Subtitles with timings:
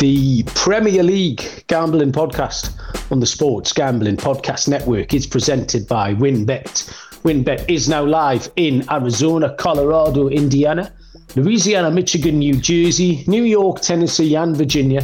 [0.00, 2.72] The Premier League Gambling Podcast
[3.12, 6.90] on the Sports Gambling Podcast Network is presented by WynnBET.
[7.22, 10.90] WynnBET is now live in Arizona, Colorado, Indiana,
[11.36, 15.02] Louisiana, Michigan, New Jersey, New York, Tennessee, and Virginia.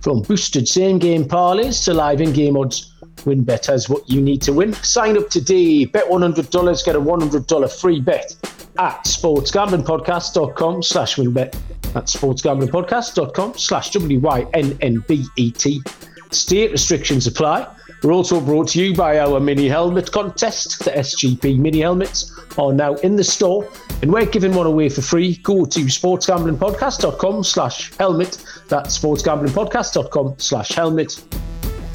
[0.00, 2.94] From boosted same game parlays to live in game odds,
[3.26, 4.72] WynnBET has what you need to win.
[4.72, 8.34] Sign up today, bet $100, get a $100 free bet
[8.78, 11.54] at sportsgamblingpodcast.com slash wynnbet.
[11.92, 15.82] That's sportsgamblingpodcast.com slash W-Y-N-N-B-E-T.
[16.30, 17.66] State restrictions apply.
[18.02, 20.84] We're also brought to you by our mini helmet contest.
[20.84, 23.68] The SGP mini helmets are now in the store
[24.02, 25.36] and we're giving one away for free.
[25.36, 28.44] Go to sportsgamblingpodcast.com slash helmet.
[28.68, 31.22] That's sportsgamblingpodcast.com slash helmet.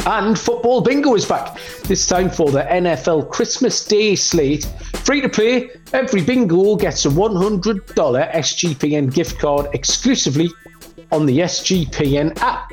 [0.05, 1.57] And football bingo is back.
[1.83, 4.65] This time for the NFL Christmas Day slate.
[5.03, 5.69] Free to play.
[5.93, 10.49] Every bingo gets a $100 SGPN gift card exclusively
[11.11, 12.71] on the SGPN app.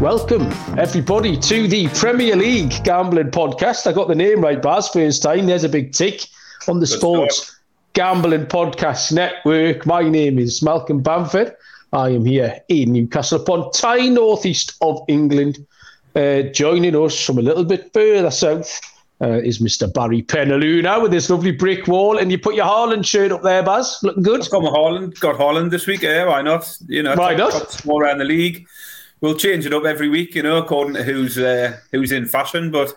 [0.00, 0.42] Welcome,
[0.78, 3.86] everybody, to the Premier League Gambling Podcast.
[3.86, 5.46] I got the name right, Baz, first time.
[5.46, 6.26] There's a big tick
[6.68, 7.55] on the Good Sports start.
[7.96, 9.86] Gambling Podcast Network.
[9.86, 11.56] My name is Malcolm Bamford.
[11.94, 15.66] I am here in Newcastle upon Tyne, northeast of England.
[16.14, 18.82] Uh, joining us from a little bit further south
[19.22, 19.90] uh, is Mr.
[19.90, 22.18] Barry Penaluna with this lovely brick wall.
[22.18, 23.98] And you put your Haaland shirt up there, Baz.
[24.02, 24.42] Looking good.
[24.42, 25.18] I've got my Haaland.
[25.20, 26.02] Got Haaland this week.
[26.02, 26.70] Yeah, why not?
[26.88, 27.82] You know, why not?
[27.86, 28.66] More around the league
[29.22, 32.70] we'll change it up every week, you know, according to who's uh, who's in fashion.
[32.70, 32.94] But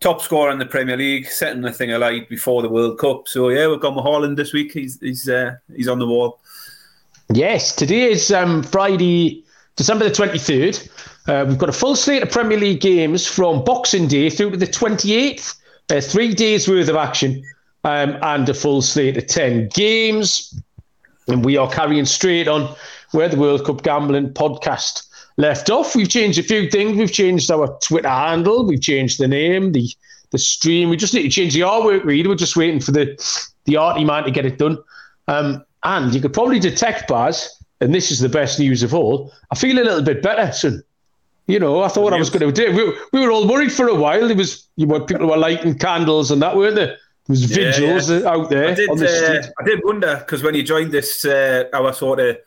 [0.00, 3.28] top scorer in the Premier League, setting the thing alight before the World Cup.
[3.28, 4.72] So yeah, we've got Haaland this week.
[4.72, 6.40] He's he's uh, he's on the wall.
[7.32, 9.44] Yes, today is um, Friday,
[9.76, 10.78] December the twenty third.
[11.26, 14.56] Uh, we've got a full slate of Premier League games from Boxing Day through to
[14.56, 15.54] the twenty eighth.
[15.90, 17.42] Uh, three days worth of action
[17.84, 20.62] um, and a full slate of ten games.
[21.28, 22.74] And we are carrying straight on
[23.12, 25.06] where the World Cup Gambling podcast
[25.36, 25.94] left off.
[25.94, 26.96] We've changed a few things.
[26.96, 28.66] We've changed our Twitter handle.
[28.66, 29.88] We've changed the name, the
[30.30, 30.88] the stream.
[30.88, 32.04] We just need to change the artwork.
[32.04, 32.26] Read.
[32.26, 33.16] We're just waiting for the
[33.64, 34.78] the arty man to get it done.
[35.28, 39.32] Um, and you could probably detect, Baz, and this is the best news of all.
[39.50, 40.82] I feel a little bit better, soon.
[41.46, 42.74] You know, I thought I was going to do.
[42.74, 44.30] We, we were all worried for a while.
[44.30, 46.86] It was you know, people were lighting candles and that, weren't there?
[46.86, 46.98] There
[47.28, 48.28] was vigils yeah, yeah.
[48.28, 48.68] out there.
[48.68, 52.20] I did, the uh, I did wonder because when you joined this, uh, our sort
[52.20, 52.38] of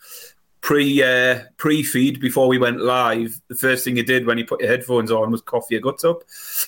[0.67, 4.43] pre uh, pre feed before we went live, the first thing you did when you
[4.43, 6.23] put your headphones on was cough your guts up.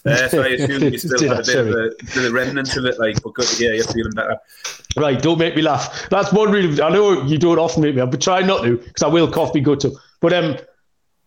[0.06, 2.86] Uh, so I assume you still had a bit of, a, bit of remnants of
[2.86, 4.38] it, like, but good hear you're feeling better.
[4.96, 6.08] Right, don't make me laugh.
[6.10, 6.82] That's one really.
[6.82, 9.54] I know you don't often make me, but try not to because I will cough
[9.54, 9.92] my guts up.
[10.22, 10.56] But um,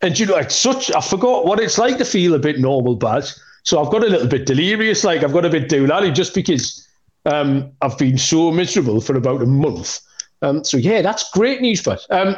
[0.00, 0.90] and you know, it's such.
[0.92, 3.38] I forgot what it's like to feel a bit normal, Baz.
[3.64, 6.88] So I've got a little bit delirious, like I've got a bit doolally just because
[7.26, 10.00] um, I've been so miserable for about a month.
[10.40, 12.34] Um, so yeah, that's great news, but um,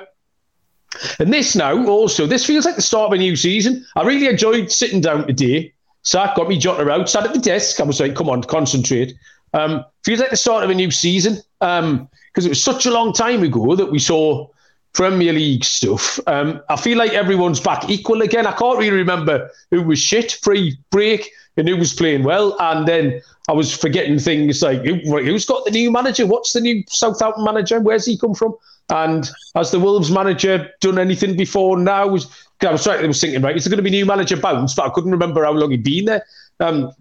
[1.19, 3.85] and this now also, this feels like the start of a new season.
[3.97, 5.73] I really enjoyed sitting down today.
[6.03, 7.81] Sat, got me jotting out, sat at the desk.
[7.81, 9.15] I was like, come on, concentrate.
[9.55, 12.91] Um, feels like the start of a new season because um, it was such a
[12.91, 14.49] long time ago that we saw
[14.93, 16.19] Premier League stuff.
[16.27, 18.47] Um, I feel like everyone's back equal again.
[18.47, 22.57] I can't really remember who was shit pre break and who was playing well.
[22.61, 26.27] And then I was forgetting things like who, who's got the new manager?
[26.27, 27.81] What's the new Southampton manager?
[27.81, 28.57] Where's he come from?
[28.91, 32.03] And has the Wolves manager done anything before now?
[32.03, 32.27] I was,
[32.61, 34.75] I was I was thinking, right, is there going to be new manager bounce?
[34.75, 36.25] But I couldn't remember how long he'd been there.
[36.61, 36.93] Um,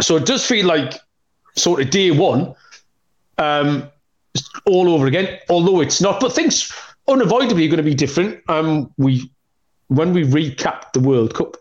[0.00, 0.94] so it does feel like
[1.56, 2.54] sort of day one,
[3.38, 3.90] um,
[4.66, 5.38] all over again.
[5.48, 6.72] Although it's not, but things
[7.08, 8.40] unavoidably are going to be different.
[8.48, 9.30] Um, we
[9.88, 11.56] when we recapped the World Cup,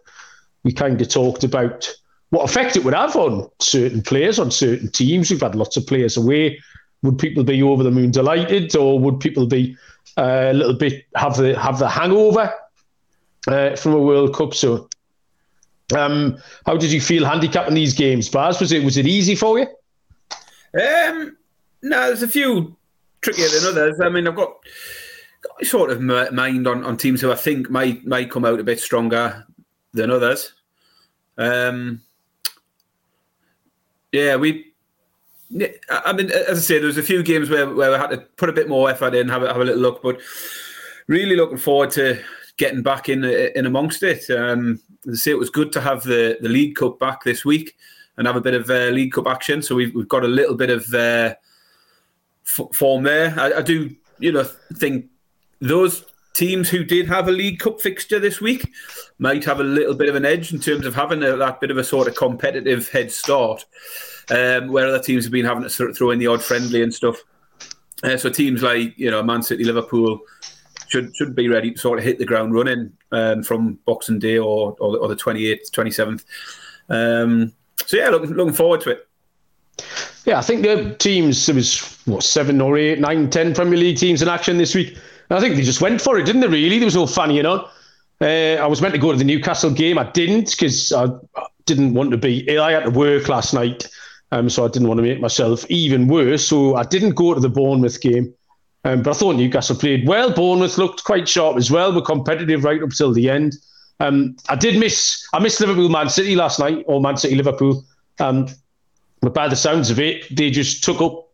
[0.63, 1.89] we kind of talked about
[2.29, 5.31] what effect it would have on certain players, on certain teams.
[5.31, 6.59] We've had lots of players away
[7.03, 9.77] would people be over the moon delighted, or would people be
[10.17, 12.53] uh, a little bit have the have the hangover
[13.47, 14.53] uh, from a World Cup?
[14.53, 14.89] So,
[15.95, 18.59] um, how did you feel handicapping these games, Baz?
[18.59, 19.67] Was it was it easy for you?
[20.73, 21.37] Um,
[21.81, 22.75] no, there's a few
[23.21, 23.99] trickier than others.
[24.01, 24.53] I mean, I've got,
[25.41, 28.63] got sort of mind on, on teams who I think might might come out a
[28.63, 29.45] bit stronger
[29.93, 30.53] than others.
[31.37, 32.01] Um,
[34.11, 34.73] yeah, we
[35.89, 38.17] I mean, as I say, there was a few games where, where I had to
[38.17, 40.19] put a bit more effort in, have a, have a little look, but
[41.07, 42.21] really looking forward to
[42.57, 44.29] getting back in in amongst it.
[44.29, 47.45] Um, as I say, it was good to have the, the League Cup back this
[47.45, 47.75] week
[48.17, 49.61] and have a bit of uh, League Cup action.
[49.61, 51.35] So we've, we've got a little bit of uh,
[52.45, 53.33] f- form there.
[53.37, 55.05] I, I, do, you know, think
[55.61, 58.71] those teams who did have a League Cup fixture this week
[59.19, 61.71] might have a little bit of an edge in terms of having a, that bit
[61.71, 63.65] of a sort of competitive head start,
[64.29, 66.83] um, where other teams have been having to sort of throw in the odd friendly
[66.83, 67.17] and stuff.
[68.03, 70.19] Uh, so teams like you know Man City, Liverpool
[70.87, 74.37] should should be ready to sort of hit the ground running um, from Boxing Day
[74.37, 76.23] or or, the twenty eighth, twenty seventh.
[76.89, 77.53] Um,
[77.85, 79.07] so yeah, looking looking forward to it.
[80.25, 83.97] Yeah, I think the teams there was what seven or eight, nine, ten Premier League
[83.97, 84.97] teams in action this week.
[85.29, 86.47] I think they just went for it, didn't they?
[86.47, 87.67] Really, there was no fannying on.
[88.19, 89.97] Uh, I was meant to go to the Newcastle game.
[89.97, 91.07] I didn't because I
[91.65, 92.57] didn't want to be.
[92.57, 93.87] I had to work last night,
[94.31, 96.45] um, so I didn't want to make myself even worse.
[96.45, 98.33] So I didn't go to the Bournemouth game.
[98.83, 100.31] Um, but I thought Newcastle played well.
[100.31, 101.93] Bournemouth looked quite sharp as well.
[101.93, 103.53] Were competitive right up till the end.
[103.99, 107.83] Um, I did miss I missed Liverpool Man City last night or Man City Liverpool.
[108.19, 108.47] Um,
[109.21, 111.27] but by the sounds of it, they just took up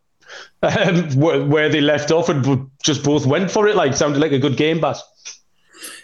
[0.63, 3.75] um, where, where, they left off and just both went for it.
[3.75, 4.97] Like sounded like a good game, but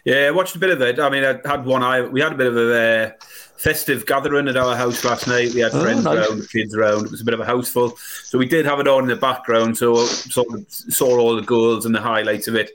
[0.04, 1.00] yeah, I watched a bit of it.
[1.00, 2.02] I mean, I had one eye.
[2.02, 3.12] We had a bit of a uh,
[3.60, 5.54] festive gathering at our house last night.
[5.54, 6.18] We had oh, friends nice.
[6.18, 7.06] around, kids around.
[7.06, 9.16] It was a bit of a houseful, so we did have it on in the
[9.16, 9.78] background.
[9.78, 12.72] So sort of saw all the goals and the highlights of it.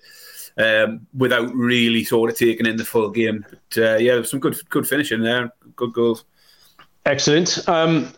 [0.56, 4.56] Um, without really sort of taking in the full game, but uh, yeah, some good
[4.68, 6.24] good finishing there, good goals.
[7.04, 7.68] Excellent.
[7.68, 8.14] Um,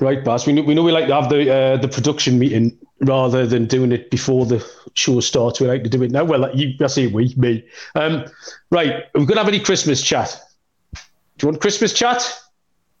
[0.00, 0.46] Right, Baz.
[0.46, 3.66] We know, we know we like to have the uh, the production meeting rather than
[3.66, 5.60] doing it before the show starts.
[5.60, 6.24] We like to do it now.
[6.24, 7.64] Well, you, I say we, me.
[7.94, 8.24] Um,
[8.70, 10.40] right, are we going to have any Christmas chat?
[11.38, 12.40] Do you want Christmas chat?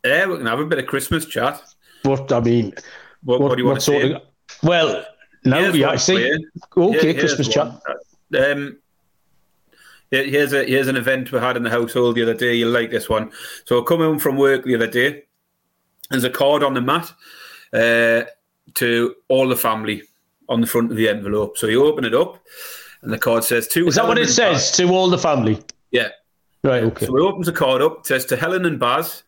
[0.04, 1.62] Yeah, we can have a bit of Christmas chat.
[2.02, 2.74] But I mean,
[3.22, 4.12] what, what, what do you want to say?
[4.12, 4.22] Of,
[4.62, 5.04] well,
[5.44, 6.34] no, yeah, I see.
[6.76, 7.68] Okay, Here, Christmas chat.
[8.38, 8.78] Um,
[10.10, 12.54] here's a here's an event we had in the household the other day.
[12.54, 13.30] You'll like this one.
[13.64, 15.24] So coming home from work the other day
[16.12, 17.12] there's a card on the mat
[17.72, 18.24] uh,
[18.74, 20.02] to all the family
[20.48, 21.56] on the front of the envelope.
[21.58, 22.38] So you open it up,
[23.02, 23.88] and the card says to.
[23.88, 24.70] Is that what it says?
[24.72, 25.60] To all the family.
[25.90, 26.08] Yeah.
[26.62, 26.84] Right.
[26.84, 27.06] Okay.
[27.06, 27.98] So he opens the card up.
[28.00, 29.24] It says to Helen and Baz.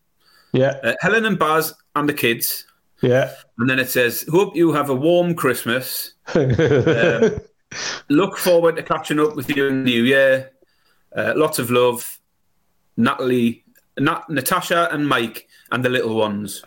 [0.53, 0.79] Yeah.
[0.83, 2.67] Uh, Helen and Baz and the kids.
[3.03, 3.35] Yeah.
[3.59, 6.15] And then it says, "Hope you have a warm Christmas.
[6.35, 7.41] um,
[8.09, 10.53] look forward to catching up with you in the new year.
[11.15, 12.21] Uh, lots of love,
[12.97, 13.65] Natalie,
[13.99, 16.63] Nat- Natasha, and Mike, and the little ones."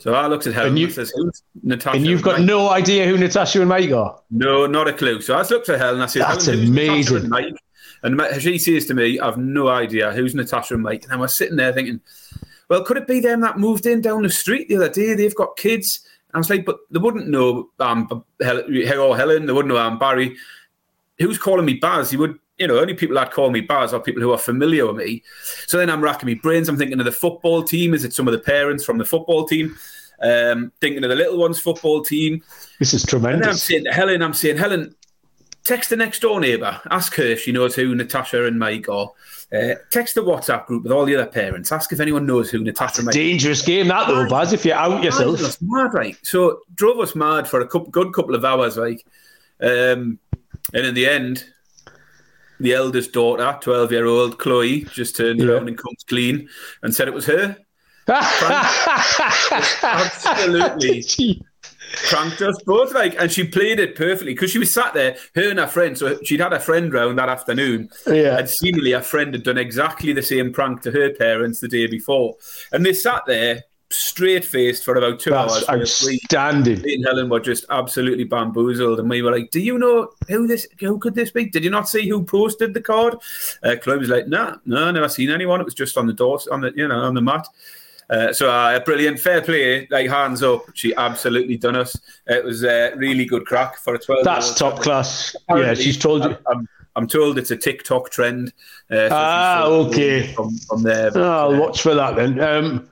[0.00, 2.46] So I looked at her and, you, and says, "Who's Natasha?" And you've got Mike?
[2.46, 4.20] no idea who Natasha and Mike are.
[4.30, 5.22] No, not a clue.
[5.22, 7.54] So I looked at her and I said, "That's amazing." And, Mike?
[8.02, 11.36] And she says to me, "I've no idea who's Natasha and Mike." And I was
[11.36, 12.00] sitting there thinking,
[12.68, 15.14] "Well, could it be them that moved in down the street the other day?
[15.14, 19.46] They've got kids." And I was like, "But they wouldn't know um, hello Helen.
[19.46, 20.36] They wouldn't know I'm Barry.
[21.18, 22.12] Who's calling me Baz?
[22.12, 24.86] You would." you know, only people that call me Baz are people who are familiar
[24.86, 25.22] with me.
[25.66, 26.68] So then I'm racking my brains.
[26.68, 27.94] I'm thinking of the football team.
[27.94, 29.76] Is it some of the parents from the football team?
[30.20, 32.42] Um, thinking of the little ones football team.
[32.80, 33.40] This is tremendous.
[33.40, 34.94] And I'm saying Helen, I'm saying, Helen,
[35.68, 36.80] text the next door neighbour.
[36.90, 39.12] Ask her if she knows who Natasha and Mike are.
[39.52, 41.70] Uh, text the WhatsApp group with all the other parents.
[41.70, 43.14] Ask if anyone knows who Natasha and Mike.
[43.14, 44.54] Dangerous game that though, Baz.
[44.54, 46.16] If you're out yourself, us mad, right?
[46.22, 49.06] So drove us mad for a couple, good couple of hours, like,
[49.60, 50.18] um,
[50.72, 51.44] and in the end,
[52.60, 55.48] the eldest daughter, 12 year old Chloe, just turned yeah.
[55.48, 56.48] around and comes clean
[56.82, 57.56] and said it was her.
[59.82, 61.02] absolutely
[62.06, 65.50] pranked us both like and she played it perfectly because she was sat there her
[65.50, 69.02] and her friend so she'd had a friend round that afternoon yeah and seemingly her
[69.02, 72.34] friend had done exactly the same prank to her parents the day before
[72.72, 75.82] and they sat there straight faced for about two That's hours.
[75.82, 76.82] Outstanding.
[76.82, 80.46] Me and Helen were just absolutely bamboozled, and we were like, "Do you know who
[80.46, 80.66] this?
[80.80, 81.46] Who could this be?
[81.46, 83.16] Did you not see who posted the card?"
[83.62, 85.60] Uh, Chloe was like, "No, nah, no, never seen anyone.
[85.60, 87.48] It was just on the door, on the you know, on the mat."
[88.10, 90.64] Uh, so uh, brilliant, fair play, like hands up.
[90.74, 91.98] She absolutely done us.
[92.26, 94.24] It was a uh, really good crack for a twelve.
[94.24, 95.36] That's top class.
[95.50, 96.36] yeah, she's told you.
[96.50, 98.52] I'm, I'm, told it's a TikTok trend.
[98.90, 100.32] Uh, so ah, okay.
[100.32, 101.10] From, from there.
[101.10, 102.40] But, I'll watch for that then.
[102.40, 102.88] Um,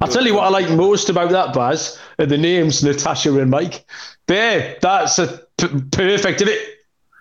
[0.00, 3.50] I'll tell you what I like most about that, Baz, are the names Natasha and
[3.50, 3.84] Mike.
[4.28, 6.68] There, that's a p- perfect, isn't it?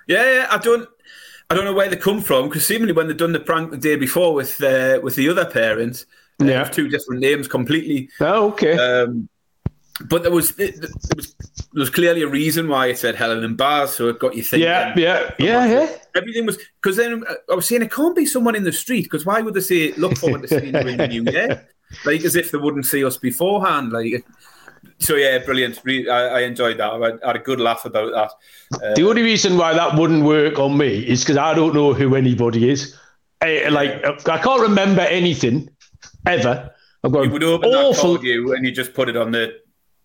[0.08, 0.88] Yeah, I don't,
[1.50, 3.77] I don't know where they come from because seemingly when they've done the prank the
[3.77, 5.46] day before with uh, with the other
[6.39, 8.10] parents, uh, two different names completely.
[8.19, 8.77] Oh, okay.
[8.77, 9.29] Um,
[10.05, 10.72] but there was there
[11.15, 14.36] was there was clearly a reason why it said Helen and Baz, so it got
[14.36, 14.67] you thinking.
[14.67, 15.96] Yeah, yeah, yeah, yeah.
[16.15, 19.25] Everything was because then I was saying it can't be someone in the street because
[19.25, 21.67] why would they say look forward to seeing you in the new year?
[22.05, 23.91] like as if they wouldn't see us beforehand.
[23.91, 24.25] Like,
[25.00, 25.79] so yeah, brilliant.
[25.88, 27.19] I, I enjoyed that.
[27.24, 28.81] I had a good laugh about that.
[28.84, 31.93] Uh, the only reason why that wouldn't work on me is because I don't know
[31.93, 32.96] who anybody is.
[33.41, 35.69] I, eh, like, I can't remember anything
[36.26, 36.72] ever.
[37.04, 38.14] I've got you would open awful...
[38.14, 39.60] that you and you just put it on the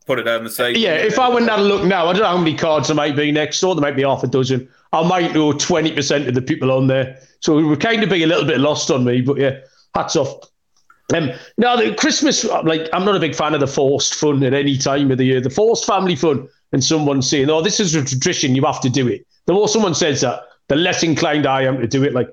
[0.07, 0.77] put it on the side.
[0.77, 2.89] Yeah, if I went and had a look now, I don't know how many cards
[2.89, 3.75] there might be next door.
[3.75, 4.69] There might be half a dozen.
[4.93, 7.19] I might know 20% of the people on there.
[7.41, 9.23] So it would kind of be a little bit lost on me.
[9.23, 9.59] But yeah,
[9.95, 10.49] hats off.
[11.13, 14.55] Um, now, the Christmas, like, I'm not a big fan of the forced fun at
[14.55, 15.41] any time of the year.
[15.41, 18.91] The forced family fun, and someone saying, oh, this is a tradition, you have to
[18.91, 19.27] do it.
[19.47, 22.15] The more someone says that, the less inclined I am to do it.
[22.15, 22.29] Like,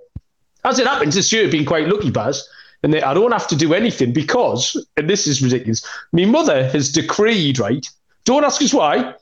[0.66, 2.48] as it happens this year, I've been quite lucky, Baz,
[2.84, 6.92] and I don't have to do anything because, and this is ridiculous, my mother has
[6.92, 7.88] decreed, right?
[8.26, 9.14] Don't ask us why.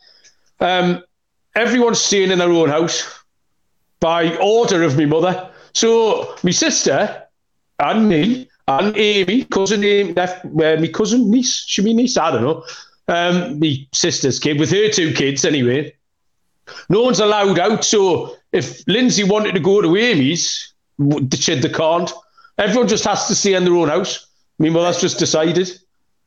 [0.59, 1.03] Um,
[1.55, 3.23] everyone's staying in their own house
[3.99, 5.49] by order of my mother.
[5.73, 7.23] So my sister
[7.79, 12.43] and me and Amy, cousin Amy, uh, my cousin niece, she be niece, I don't
[12.43, 12.63] know.
[13.07, 15.93] Um, my sister's kid with her two kids anyway.
[16.89, 17.83] No one's allowed out.
[17.83, 22.11] So if Lindsay wanted to go to Amy's, they can't.
[22.59, 24.27] Everyone just has to stay in their own house.
[24.59, 25.71] My mother's just decided.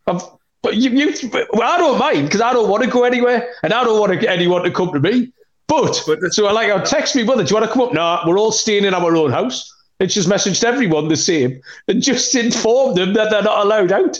[0.07, 0.23] I've,
[0.62, 3.73] but you, you well, I don't mind because I don't want to go anywhere, and
[3.73, 5.33] I don't want to anyone to come to me.
[5.69, 7.93] But, but so I like, I'll text me brother, do you want to come up?
[7.93, 9.71] No, we're all staying in our own house.
[10.01, 14.19] And just messaged everyone the same and just informed them that they're not allowed out.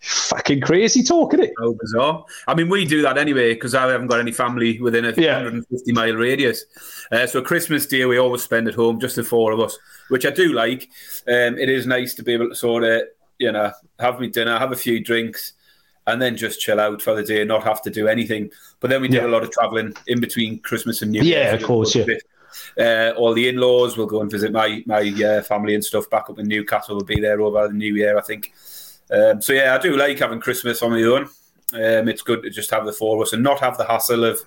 [0.00, 1.52] Fucking crazy talking it.
[1.58, 2.24] So bizarre.
[2.46, 5.34] I mean, we do that anyway because I haven't got any family within a yeah.
[5.34, 6.64] 150 mile radius.
[7.12, 9.78] Uh, so Christmas Day we always spend at home, just the four of us,
[10.08, 10.88] which I do like.
[11.28, 13.02] Um, it is nice to be able to sort of,
[13.38, 15.52] you know, have me dinner, have a few drinks,
[16.06, 18.50] and then just chill out for the day and not have to do anything.
[18.80, 19.26] But then we do yeah.
[19.26, 21.44] a lot of traveling in between Christmas and New Year.
[21.44, 22.06] Yeah, of course, yeah.
[22.76, 26.28] Uh, all the in-laws will go and visit my my uh, family and stuff back
[26.30, 26.96] up in Newcastle.
[26.96, 28.52] Will be there over the New Year, I think.
[29.12, 31.28] Um, so yeah, I do like having Christmas on my own.
[31.72, 34.24] Um, it's good to just have the four of us and not have the hassle
[34.24, 34.40] of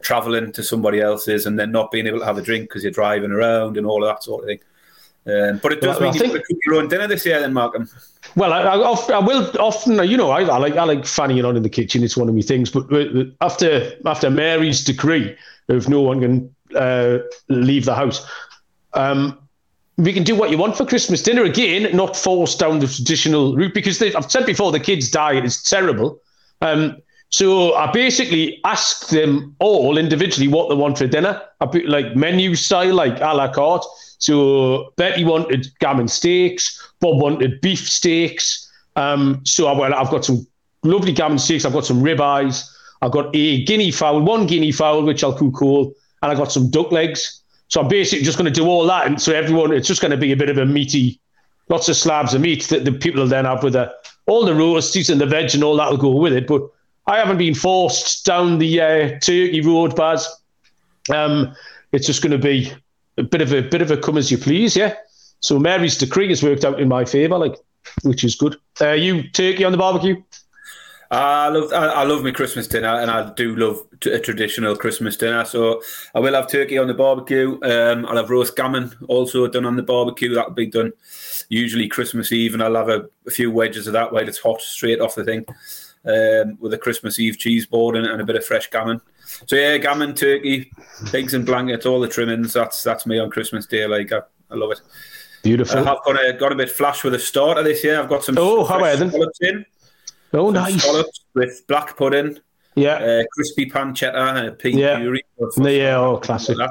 [0.00, 2.92] travelling to somebody else's and then not being able to have a drink because you're
[2.92, 4.60] driving around and all of that sort of thing.
[5.26, 7.88] Um, but it does well, mean you cook your own dinner this year, then, Malcolm.
[8.36, 11.56] Well, I, I, I, will often, you know, I, I like I like fanning on
[11.56, 12.02] in the kitchen.
[12.02, 12.70] It's one of my things.
[12.70, 12.86] But
[13.40, 15.34] after after Mary's decree
[15.68, 17.18] of no one can uh,
[17.48, 18.26] leave the house,
[18.92, 19.38] um,
[19.96, 23.54] we can do what you want for Christmas dinner again, not forced down the traditional
[23.54, 26.20] route because they, I've said before the kids' diet is terrible.
[26.60, 26.96] Um,
[27.28, 31.42] so I basically asked them all individually what they want for dinner.
[31.60, 33.84] I put like menu style, like a la carte.
[34.18, 38.70] So Betty wanted gammon steaks, Bob wanted beef steaks.
[38.96, 40.46] Um, so I, I've got some
[40.84, 41.64] lovely gammon steaks.
[41.64, 42.70] I've got some ribeyes.
[43.02, 46.52] I've got a guinea fowl, one guinea fowl, which I'll cook cool, and I've got
[46.52, 47.42] some duck legs.
[47.68, 50.10] So I'm basically just going to do all that, and so everyone, it's just going
[50.10, 51.20] to be a bit of a meaty,
[51.68, 53.92] lots of slabs of meat that the people will then have with the,
[54.26, 56.46] all the roasties and the veg and all that will go with it.
[56.46, 56.62] But
[57.06, 60.28] I haven't been forced down the uh, Turkey road, Baz.
[61.12, 61.54] Um,
[61.92, 62.72] it's just going to be
[63.18, 64.94] a bit of a bit of a come as you please, yeah.
[65.40, 67.56] So Mary's decree has worked out in my favour, like,
[68.02, 68.56] which is good.
[68.80, 70.16] Uh, you turkey on the barbecue?
[71.14, 75.16] I love I, I, love my Christmas dinner, and I do love a traditional Christmas
[75.16, 75.44] dinner.
[75.44, 75.82] So
[76.14, 77.58] I will have turkey on the barbecue.
[77.62, 80.34] Um, I'll have roast gammon also done on the barbecue.
[80.34, 80.92] That'll be done
[81.48, 84.60] usually Christmas Eve, and I'll have a, a few wedges of that while it's hot,
[84.60, 85.44] straight off the thing
[86.06, 89.00] um, with a Christmas Eve cheese board and, and, a bit of fresh gammon.
[89.46, 90.70] So yeah, gammon, turkey,
[91.06, 92.52] pigs and blankets, all the trimmings.
[92.52, 93.86] That's that's me on Christmas Day.
[93.86, 94.80] Like I, I love it.
[95.42, 95.78] Beautiful.
[95.78, 98.00] I've got a got a bit flash with a starter this year.
[98.00, 99.64] I've got some oh how scallops in.
[100.34, 100.82] Oh nice.
[100.82, 102.38] Scallops with black pudding.
[102.74, 102.96] Yeah.
[102.96, 104.98] Uh, crispy pancetta and a pink yeah.
[104.98, 105.22] puree.
[105.58, 106.58] Yeah, oh classic.
[106.58, 106.70] Like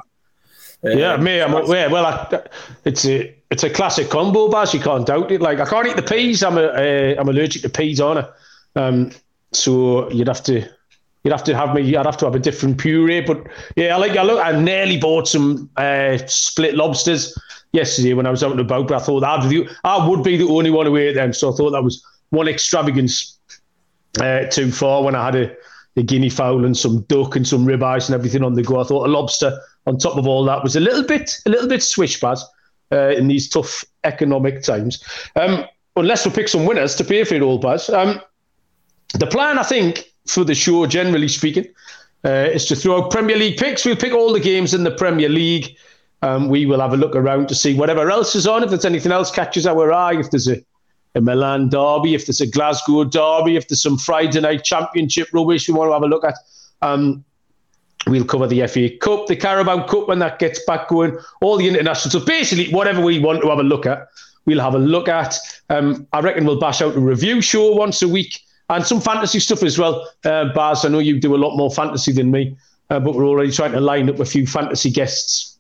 [0.86, 2.44] uh, yeah, me, I'm, yeah, well, I,
[2.84, 4.74] it's a it's a classic combo, Baz.
[4.74, 5.42] You can't doubt it.
[5.42, 6.44] Like I can't eat the peas.
[6.44, 8.30] I'm a, uh, I'm allergic to peas on it.
[8.76, 9.12] Um,
[9.54, 10.68] so you'd have to
[11.24, 11.96] you'd have to have me.
[11.96, 13.22] I'd have to have a different puree.
[13.22, 14.18] But yeah, I like.
[14.18, 14.46] I look.
[14.46, 17.34] I nearly bought some uh, split lobsters
[17.72, 18.90] yesterday when I was out and about.
[18.90, 21.32] But I thought I'd be, I would be the only one who ate them.
[21.32, 23.40] So I thought that was one extravagance
[24.22, 25.04] uh, too far.
[25.04, 25.56] When I had a,
[25.98, 28.84] a guinea fowl and some duck and some ribeyes and everything on the go, I
[28.84, 31.84] thought a lobster on top of all that was a little bit a little bit
[31.84, 32.38] swish uh,
[32.92, 35.04] in these tough economic times.
[35.36, 35.66] Um,
[35.96, 37.90] unless we pick some winners to pay for it all, Baz.
[37.90, 38.22] Um,
[39.14, 41.68] the plan, I think, for the show, generally speaking,
[42.26, 43.86] uh, is to throw out Premier League picks.
[43.86, 45.76] We'll pick all the games in the Premier League.
[46.22, 48.64] Um, we will have a look around to see whatever else is on.
[48.64, 50.64] If there's anything else catches our eye, if there's a,
[51.16, 55.68] a Milan derby, if there's a Glasgow derby, if there's some Friday night championship rubbish
[55.68, 56.36] we want to have a look at.
[56.82, 57.24] Um,
[58.08, 61.68] we'll cover the FA Cup, the Carabao Cup when that gets back going, all the
[61.68, 62.12] international.
[62.12, 64.08] So basically, whatever we want to have a look at,
[64.46, 65.38] we'll have a look at.
[65.70, 68.40] Um, I reckon we'll bash out a review show once a week
[68.70, 70.10] and some fantasy stuff as well.
[70.24, 72.56] Uh, Baz, I know you do a lot more fantasy than me,
[72.90, 75.53] uh, but we're already trying to line up a few fantasy guests.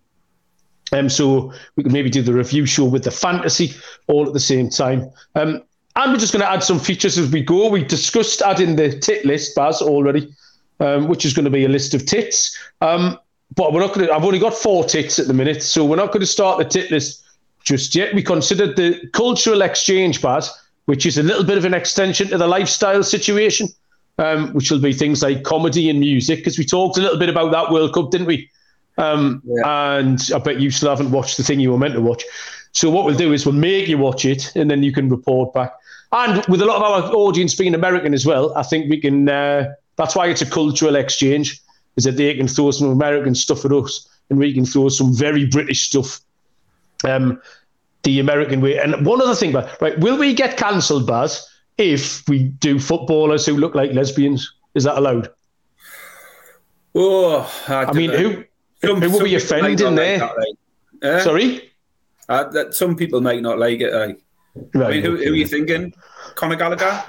[0.93, 3.73] Um, so we can maybe do the review show with the fantasy
[4.07, 5.09] all at the same time.
[5.35, 5.63] Um,
[5.95, 7.69] and we're just going to add some features as we go.
[7.69, 10.33] We discussed adding the tit list, Baz, already,
[10.79, 12.57] um, which is going to be a list of tits.
[12.81, 13.19] Um,
[13.55, 14.13] but we're not going to.
[14.13, 16.65] I've only got four tits at the minute, so we're not going to start the
[16.65, 17.23] tit list
[17.63, 18.13] just yet.
[18.13, 20.51] We considered the cultural exchange, Baz,
[20.85, 23.67] which is a little bit of an extension to the lifestyle situation,
[24.17, 27.29] um, which will be things like comedy and music, because we talked a little bit
[27.29, 28.49] about that World Cup, didn't we?
[28.97, 29.97] Um, yeah.
[29.97, 32.23] And I bet you still haven't watched the thing you were meant to watch.
[32.71, 35.53] So what we'll do is we'll make you watch it, and then you can report
[35.53, 35.73] back.
[36.11, 39.29] And with a lot of our audience being American as well, I think we can.
[39.29, 41.61] Uh, that's why it's a cultural exchange,
[41.95, 45.13] is that they can throw some American stuff at us, and we can throw some
[45.13, 46.19] very British stuff
[47.03, 47.39] um,
[48.03, 48.77] the American way.
[48.77, 51.47] And one other thing, but right, will we get cancelled, Baz,
[51.77, 54.51] if we do footballers who look like lesbians?
[54.75, 55.29] Is that allowed?
[56.95, 58.43] Oh, I, I mean, who
[58.87, 60.19] some, who will be offending there?
[60.19, 60.57] Like
[61.01, 61.19] eh?
[61.19, 61.71] Sorry,
[62.29, 63.93] uh, that some people might not like it.
[63.93, 64.19] Like.
[64.75, 65.93] Right, I mean, who, who, are you thinking?
[66.35, 67.05] Conor Gallagher.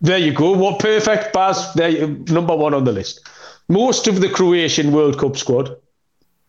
[0.00, 0.52] There you go.
[0.52, 1.74] What perfect, Baz?
[1.74, 3.28] There, you, number one on the list.
[3.68, 5.76] Most of the Croatian World Cup squad.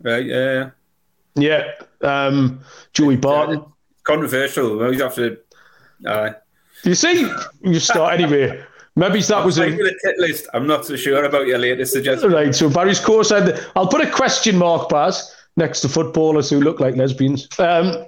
[0.01, 0.25] Right.
[0.25, 0.71] Yeah.
[1.35, 1.71] Yeah.
[2.01, 2.61] Um,
[2.93, 3.59] Joey Barton.
[3.59, 3.65] Yeah,
[4.03, 4.77] controversial.
[4.77, 5.37] We have to.
[6.05, 6.31] Uh,
[6.83, 7.29] you see,
[7.63, 8.63] you start anyway.
[8.95, 10.47] Maybe that I'm was a hit list.
[10.53, 12.31] I'm not so sure about your latest suggestion.
[12.31, 12.55] Right.
[12.55, 16.79] So Barry's course said, I'll put a question mark, Baz, next to footballers who look
[16.79, 17.47] like lesbians.
[17.59, 18.05] Um,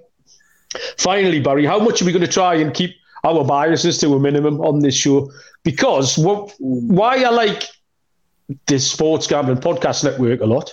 [0.97, 4.19] finally, Barry, how much are we going to try and keep our biases to a
[4.19, 5.29] minimum on this show?
[5.63, 7.63] Because what, why I like
[8.67, 10.71] this sports gambling podcast network a lot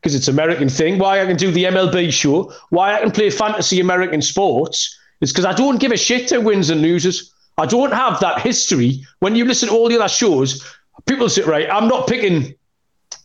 [0.00, 0.98] because it's American thing.
[0.98, 5.30] Why I can do the MLB show, why I can play fantasy American sports is
[5.30, 7.31] because I don't give a shit who wins and loses.
[7.58, 9.04] I don't have that history.
[9.20, 10.64] When you listen to all the other shows,
[11.06, 12.54] people say, right, I'm not picking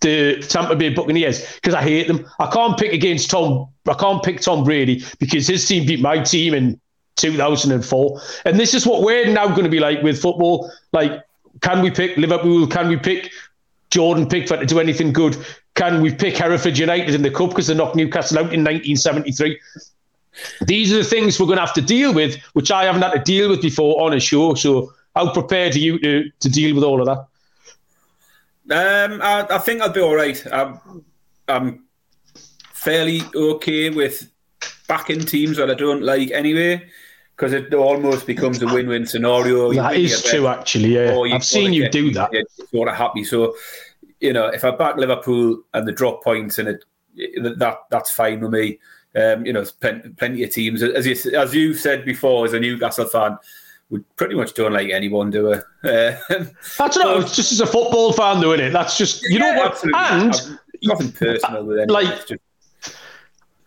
[0.01, 2.25] the Tampa Bay Buccaneers because I hate them.
[2.39, 3.67] I can't pick against Tom.
[3.87, 6.79] I can't pick Tom Brady because his team beat my team in
[7.15, 8.21] 2004.
[8.45, 10.71] And this is what we're now going to be like with football.
[10.91, 11.23] Like,
[11.61, 12.67] can we pick Liverpool?
[12.67, 13.31] Can we pick
[13.89, 15.37] Jordan Pickford to do anything good?
[15.75, 19.59] Can we pick Hereford United in the cup because they knocked Newcastle out in 1973?
[20.61, 23.13] These are the things we're going to have to deal with, which I haven't had
[23.13, 24.53] to deal with before on a show.
[24.53, 27.19] So, how prepared are you to, to deal with all of that?
[28.69, 30.45] Um, I, I, think I'll be all right.
[30.51, 31.03] I'm,
[31.47, 31.85] I'm
[32.73, 34.29] fairly okay with
[34.87, 36.87] backing teams that I don't like anyway,
[37.35, 39.73] because it almost becomes a win-win scenario.
[39.73, 40.95] That is true, actually.
[40.95, 42.31] Yeah, I've seen you do that.
[42.71, 43.23] Sort of happy.
[43.23, 43.55] So
[44.19, 46.83] you know, if I back Liverpool and the drop points and it,
[47.15, 48.79] that that's fine with me.
[49.17, 52.59] Um, you know, plenty, plenty of teams, as you as you said before, as a
[52.59, 53.37] Newcastle fan,
[53.89, 55.63] we pretty much don't like anyone do it.
[55.83, 56.17] Uh,
[56.77, 58.71] that's not it's just as a football fan doing it.
[58.71, 60.01] That's just you yeah, know what, absolutely.
[60.01, 62.03] and nothing personal with anyone.
[62.05, 62.41] Like, just...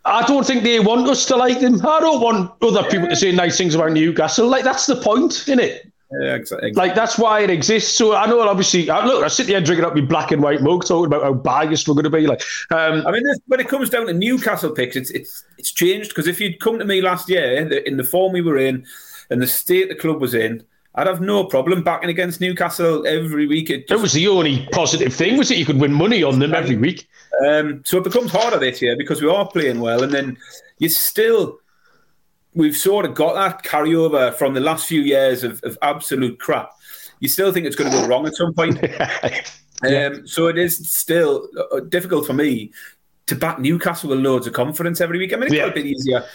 [0.05, 1.85] I don't think they want us to like them.
[1.85, 4.47] I don't want other people to say nice things about Newcastle.
[4.47, 5.90] Like that's the point, isn't it?
[6.19, 6.73] Yeah, exactly.
[6.73, 7.93] Like that's why it exists.
[7.95, 10.61] So I know, obviously, I, look, I sit here drinking up my black and white
[10.61, 12.27] mug, talking about how biased we're going to be.
[12.27, 16.09] Like, um, I mean, when it comes down to Newcastle picks, it's it's it's changed
[16.09, 18.85] because if you'd come to me last year in the form we were in
[19.29, 23.47] and the state the club was in, I'd have no problem backing against Newcastle every
[23.47, 23.69] week.
[23.69, 25.57] It, just, was the only positive thing, was it?
[25.57, 27.07] You could win money on them every week.
[27.47, 30.37] Um, so it becomes harder this year because we are playing well, and then
[30.79, 31.60] you still
[32.53, 36.71] we've sort of got that carryover from the last few years of, of absolute crap.
[37.19, 38.79] You still think it's going to go wrong at some point.
[39.83, 40.07] yeah.
[40.07, 42.71] um, so it is still uh, difficult for me
[43.27, 45.33] to back Newcastle with loads of confidence every week.
[45.33, 45.65] I mean, it's yeah.
[45.65, 46.25] a bit easier.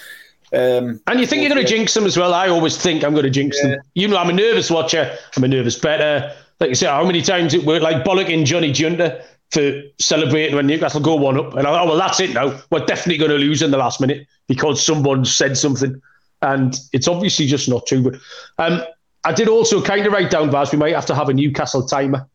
[0.53, 2.33] Um, and you think you're going to jinx them as well.
[2.33, 3.71] I always think I'm going to jinx yeah.
[3.71, 3.81] them.
[3.95, 5.17] You know, I'm a nervous watcher.
[5.37, 6.35] I'm a nervous better.
[6.61, 10.67] Like you said, how many times it worked like bollocking Johnny Junta for celebrating when
[10.67, 11.55] Newcastle go one up.
[11.55, 12.59] And I, oh, well, that's it now.
[12.71, 16.01] We're definitely going to lose in the last minute because someone said something.
[16.43, 18.03] And it's obviously just not true.
[18.03, 18.21] But
[18.59, 18.83] um,
[19.25, 21.87] I did also kind of write down, Baz, we might have to have a Newcastle
[21.87, 22.27] timer.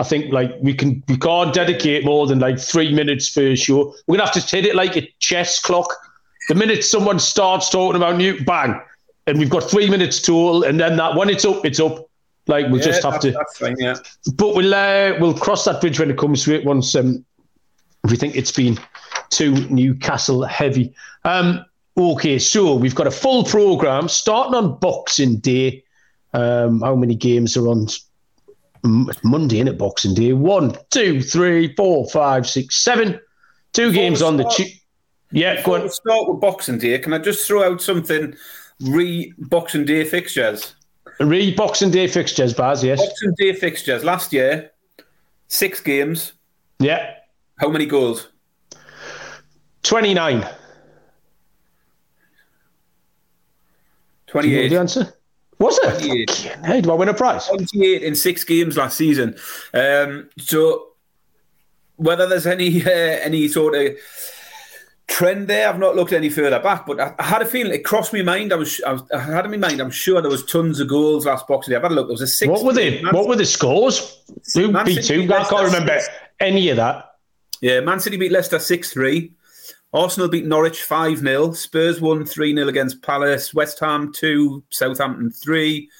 [0.00, 3.94] I think like we can we can't dedicate more than like three minutes for show.
[4.06, 5.94] We're gonna have to hit it like a chess clock.
[6.48, 8.80] The minute someone starts talking about New, bang,
[9.26, 12.09] and we've got three minutes total, and then that when it's up, it's up.
[12.50, 13.32] Like we'll yeah, just have to.
[13.58, 13.96] Fine, yeah.
[14.34, 16.64] But we'll uh, we'll cross that bridge when it comes to it.
[16.64, 17.24] Once um,
[18.04, 18.78] we think it's been
[19.30, 20.94] too Newcastle heavy.
[21.24, 21.64] Um,
[21.96, 25.84] Okay, so we've got a full program starting on Boxing Day.
[26.32, 27.88] Um, how many games are on
[28.82, 29.76] Monday in it?
[29.76, 30.32] Boxing Day?
[30.32, 33.20] One, two, three, four, five, six, seven.
[33.72, 34.44] Two Before games on the.
[34.44, 34.80] Chi-
[35.32, 35.90] yeah, go on.
[35.90, 36.98] start with Boxing Day.
[36.98, 38.34] Can I just throw out something?
[38.80, 40.74] Re Boxing Day fixtures.
[41.20, 42.82] Re Boxing Day fixtures, Baz.
[42.82, 42.98] Yes.
[42.98, 44.04] Boxing Day fixtures.
[44.04, 44.70] Last year,
[45.48, 46.32] six games.
[46.78, 47.14] Yeah.
[47.58, 48.28] How many goals?
[49.82, 50.48] Twenty nine.
[54.28, 54.68] 28.
[54.68, 55.12] the answer?
[55.58, 56.30] Was it?
[56.64, 57.48] Hey, do I win a prize?
[57.48, 59.36] 28 in six games last season.
[59.74, 60.90] Um, so
[61.96, 63.96] whether there's any uh, any sort of
[65.10, 67.84] trend there, I've not looked any further back, but I, I, had a feeling it
[67.84, 68.52] crossed my mind.
[68.52, 69.80] I was, I was, I had in my mind.
[69.80, 71.76] I'm sure there was tons of goals last Boxing Day.
[71.76, 72.06] I've had a look.
[72.06, 72.48] There was a six.
[72.48, 73.02] What were they?
[73.02, 74.22] what were the scores?
[74.54, 75.24] Who beat who?
[75.24, 76.00] I can't remember
[76.38, 77.16] any of that.
[77.60, 79.34] Yeah, Man City beat Leicester six three.
[79.92, 81.52] Arsenal beat Norwich 5 0.
[81.52, 83.52] Spurs won 3 0 against Palace.
[83.52, 85.90] West Ham 2, Southampton 3.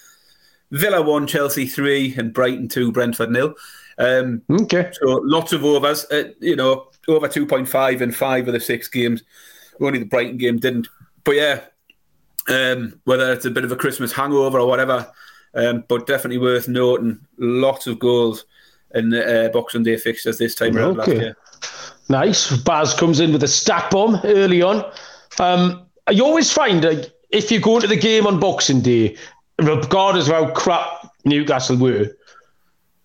[0.70, 3.54] Villa 1, Chelsea 3, and Brighton 2, Brentford 0.
[3.98, 4.92] Um, okay.
[4.92, 9.22] So lots of overs, uh, you know, over 2.5 in five of the six games.
[9.80, 10.88] Only the Brighton game didn't.
[11.24, 11.60] But yeah,
[12.48, 15.10] um, whether it's a bit of a Christmas hangover or whatever,
[15.54, 18.44] um, but definitely worth noting lots of goals
[18.94, 21.36] in the uh, Boxing Day fixtures this time around last year.
[22.08, 22.56] Nice.
[22.56, 24.84] Baz comes in with a stat bomb early on.
[25.38, 29.16] Um, you always find uh, if you go into the game on Boxing Day,
[29.58, 32.06] regardless of how crap Newcastle were,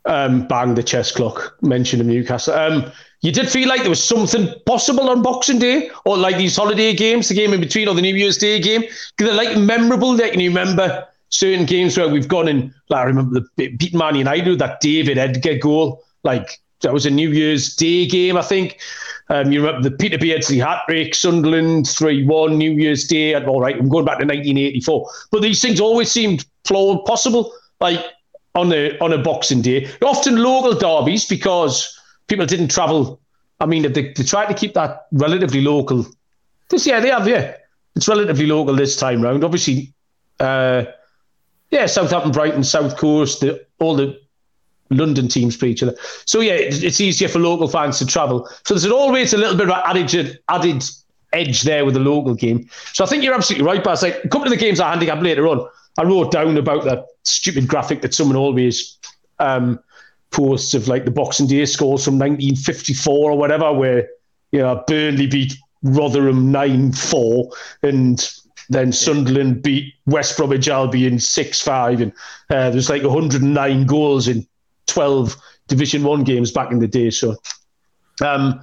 [0.06, 2.54] um, bang the chess clock, mention of Newcastle.
[2.54, 6.56] Um, you did feel like there was something possible on Boxing Day, or like these
[6.56, 8.84] holiday games, the game in between, or the New Year's Day game.
[9.18, 10.16] They're like memorable.
[10.16, 14.00] Like, can you remember certain games where we've gone and Like, I remember the beating
[14.00, 16.04] Man United that David Edgar goal.
[16.24, 18.80] Like that was a New Year's Day game, I think.
[19.30, 23.34] Um, you remember the Peter Beardsley hat trick, Sunderland 3 1, New Year's Day.
[23.34, 25.10] All right, I'm going back to 1984.
[25.32, 28.04] But these things always seemed possible, like
[28.54, 29.90] on a, on a Boxing Day.
[30.04, 31.95] Often local derbies because
[32.28, 33.20] people didn't travel.
[33.60, 36.06] I mean, they, they tried to keep that relatively local.
[36.70, 37.56] This, yeah, they have, yeah.
[37.96, 39.44] It's relatively local this time round.
[39.44, 39.94] Obviously,
[40.40, 40.86] uh,
[41.72, 44.20] yeah, Southampton, Brighton, South Coast, the, all the
[44.90, 45.96] London teams play each other.
[46.26, 48.48] So yeah, it's easier for local fans to travel.
[48.66, 50.84] So there's always a little bit of added added
[51.34, 52.70] edge there with the local game.
[52.94, 54.04] So I think you're absolutely right, Baz.
[54.04, 57.08] Like a couple of the games I handicap later on, I wrote down about that
[57.24, 58.98] stupid graphic that someone always
[59.40, 59.80] um,
[60.36, 64.10] posts of like the Boxing Day scores from 1954 or whatever, where
[64.52, 67.52] you know Burnley beat Rotherham nine four
[67.84, 68.28] and
[68.70, 72.12] then Sunderland beat West Bromwich Albion six five, and
[72.50, 74.46] uh, there's like 109 goals in
[74.88, 75.36] 12
[75.68, 77.10] Division One games back in the day.
[77.10, 77.36] So,
[78.24, 78.60] um,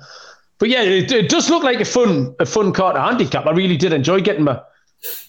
[0.58, 3.46] but yeah, it, it, does look like a fun a fun card to handicap.
[3.46, 4.60] I really did enjoy getting my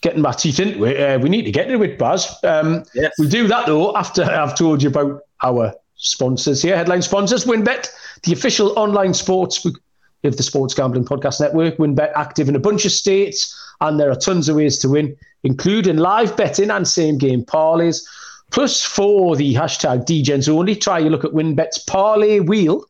[0.01, 0.99] getting my teeth into it.
[0.99, 2.36] Uh, we need to get into it, Baz.
[2.43, 3.13] Um, yes.
[3.17, 6.77] We'll do that though after I've told you about our sponsors here.
[6.77, 7.89] Headline sponsors: WynnBET,
[8.23, 11.77] the official online sports of the Sports Gambling Podcast Network.
[11.77, 15.17] WynnBET active in a bunch of states, and there are tons of ways to win,
[15.43, 18.05] including live betting and same game parlays.
[18.51, 22.85] Plus, for the hashtag DGens only, try your look at WynnBET's Parlay Wheel.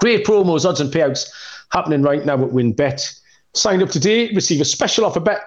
[0.00, 1.30] Great promos, odds, and payouts
[1.70, 3.20] happening right now at WynnBET.
[3.54, 5.42] Sign up today, receive a special offer bet.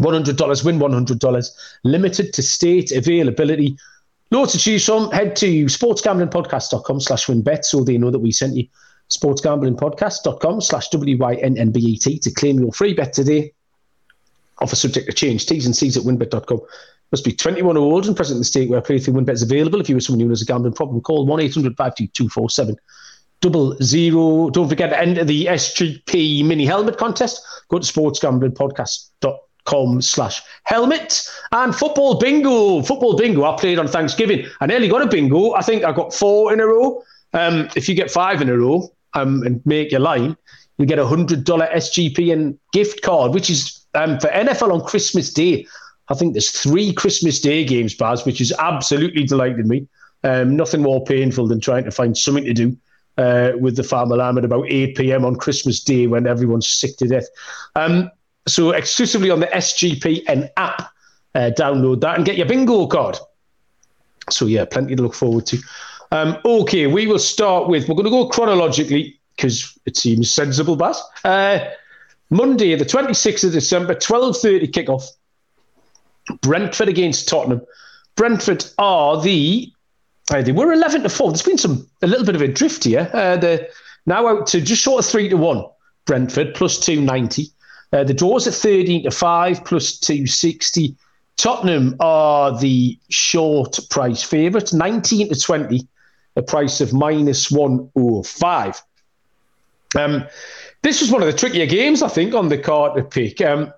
[0.00, 1.50] $100, win $100.
[1.84, 3.76] Limited to state availability.
[4.30, 5.10] Loads to choose from.
[5.10, 8.66] Head to sportsgamblingpodcast.com slash wynnbet so they know that we sent you.
[9.10, 13.52] Sportsgamblingpodcast.com slash W-Y-N-N-B-E-T to claim your free bet today.
[14.58, 15.46] Offer subject to change.
[15.46, 16.60] T's and C's at wynnbet.com.
[17.12, 19.80] Must be 21 or older and present in the state where playthrough WynnBET is available.
[19.80, 22.76] If you are someone who has a gambling problem, call 1 800 522
[23.40, 24.50] double zero.
[24.50, 27.44] Don't forget to enter the SGP mini helmet contest.
[27.68, 29.45] Go to sportsgamblingpodcast.com
[30.00, 31.28] slash helmet.
[31.52, 32.82] And football bingo.
[32.82, 33.44] Football bingo.
[33.44, 34.46] I played on Thanksgiving.
[34.60, 35.52] I nearly got a bingo.
[35.54, 37.02] I think I got four in a row.
[37.32, 40.36] Um, if you get five in a row um, and make your line,
[40.78, 45.66] you get a $100 SGPN gift card, which is um, for NFL on Christmas Day.
[46.08, 49.88] I think there's three Christmas Day games, Baz, which has absolutely delighted me.
[50.22, 52.76] Um, nothing more painful than trying to find something to do
[53.18, 55.24] uh, with the farm alarm at about 8 p.m.
[55.24, 57.26] on Christmas Day when everyone's sick to death.
[57.74, 58.10] Um,
[58.48, 60.92] so exclusively on the SGPN app,
[61.34, 63.18] uh, download that and get your bingo card.
[64.30, 65.58] So yeah, plenty to look forward to.
[66.12, 67.88] Um, okay, we will start with.
[67.88, 71.02] We're going to go chronologically because it seems sensible, Baz.
[71.24, 71.60] Uh,
[72.30, 75.04] Monday, the 26th of December, 12:30 kickoff.
[76.40, 77.62] Brentford against Tottenham.
[78.16, 79.70] Brentford are the
[80.32, 81.30] uh, they were eleven to four.
[81.30, 83.08] There's been some a little bit of a drift here.
[83.12, 83.68] Uh, they're
[84.06, 85.64] now out to just short of three to one.
[86.04, 87.50] Brentford plus two ninety.
[87.96, 90.94] Uh, the draws at thirteen to five plus two sixty.
[91.38, 95.86] Tottenham are the short price favourites, nineteen to twenty,
[96.36, 98.80] a price of minus one oh five.
[99.98, 100.26] Um,
[100.82, 103.40] this was one of the trickier games, I think, on the card to pick.
[103.40, 103.72] Um,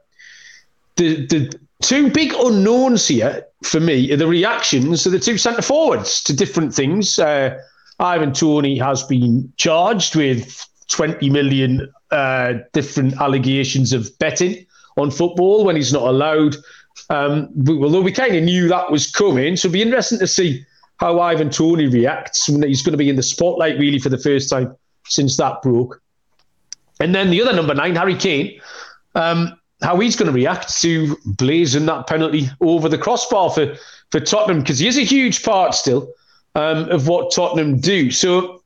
[0.97, 5.63] the the two big unknowns here for me are the reactions of the two centre
[5.63, 7.21] forwards to different things.
[7.21, 7.57] Uh,
[8.01, 14.67] Ivan Toney has been charged with 20 million uh, different allegations of betting
[14.97, 16.57] on football when he's not allowed.
[17.11, 20.65] Um, although we kind of knew that was coming, so it'll be interesting to see
[20.99, 24.19] how Ivan Toney reacts when he's going to be in the spotlight really for the
[24.19, 26.03] first time since that broke.
[27.01, 28.61] And then the other number nine, Harry Kane,
[29.15, 33.77] um, how he's going to react to blazing that penalty over the crossbar for,
[34.11, 36.13] for Tottenham, because he is a huge part still
[36.57, 38.11] um, of what Tottenham do.
[38.11, 38.58] So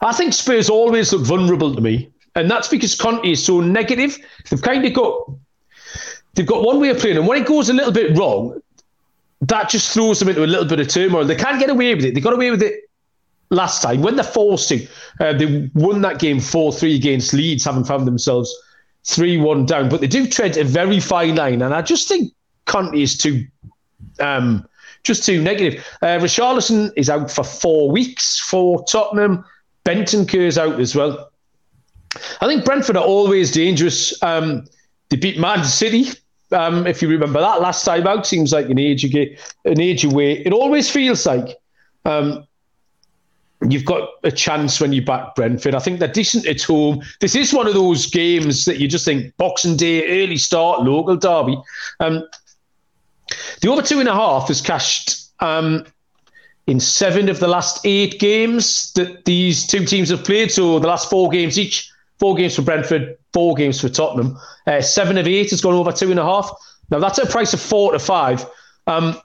[0.00, 2.10] I think Spurs always look vulnerable to me.
[2.34, 4.18] And that's because Conte is so negative.
[4.50, 5.30] They've kind of got
[6.34, 8.60] they've got one way of playing, and when it goes a little bit wrong,
[9.40, 11.24] that just throws them into a little bit of turmoil.
[11.24, 12.14] They can't get away with it.
[12.14, 12.90] They got away with it
[13.50, 14.86] last time when they're forced to.
[15.18, 18.54] Uh, they won that game 4 3 against Leeds, having found themselves
[19.04, 19.88] 3 1 down.
[19.88, 21.62] But they do tread a very fine line.
[21.62, 22.32] And I just think
[22.66, 23.46] Conte is too.
[24.20, 24.68] Um,
[25.04, 25.86] just too negative.
[26.02, 29.44] Uh, Richarlison is out for four weeks for Tottenham.
[29.86, 31.30] Bentancur's out as well.
[32.40, 34.20] I think Brentford are always dangerous.
[34.22, 34.66] Um,
[35.08, 36.10] they beat Man City
[36.52, 40.38] um, if you remember that last time out, seems like an age an age away.
[40.44, 41.56] It always feels like
[42.04, 42.46] um,
[43.68, 45.74] you've got a chance when you back Brentford.
[45.74, 47.02] I think they're decent at home.
[47.20, 51.16] This is one of those games that you just think Boxing Day, early start, local
[51.16, 51.58] derby.
[52.00, 52.22] Um,
[53.60, 55.84] the over two and a half is cashed um,
[56.66, 60.50] in seven of the last eight games that these two teams have played.
[60.50, 61.90] So the last four games each.
[62.18, 64.38] Four games for Brentford, four games for Tottenham.
[64.66, 66.50] Uh, seven of eight has gone over two and a half.
[66.90, 68.46] Now that's a price of four to five.
[68.86, 69.20] Um,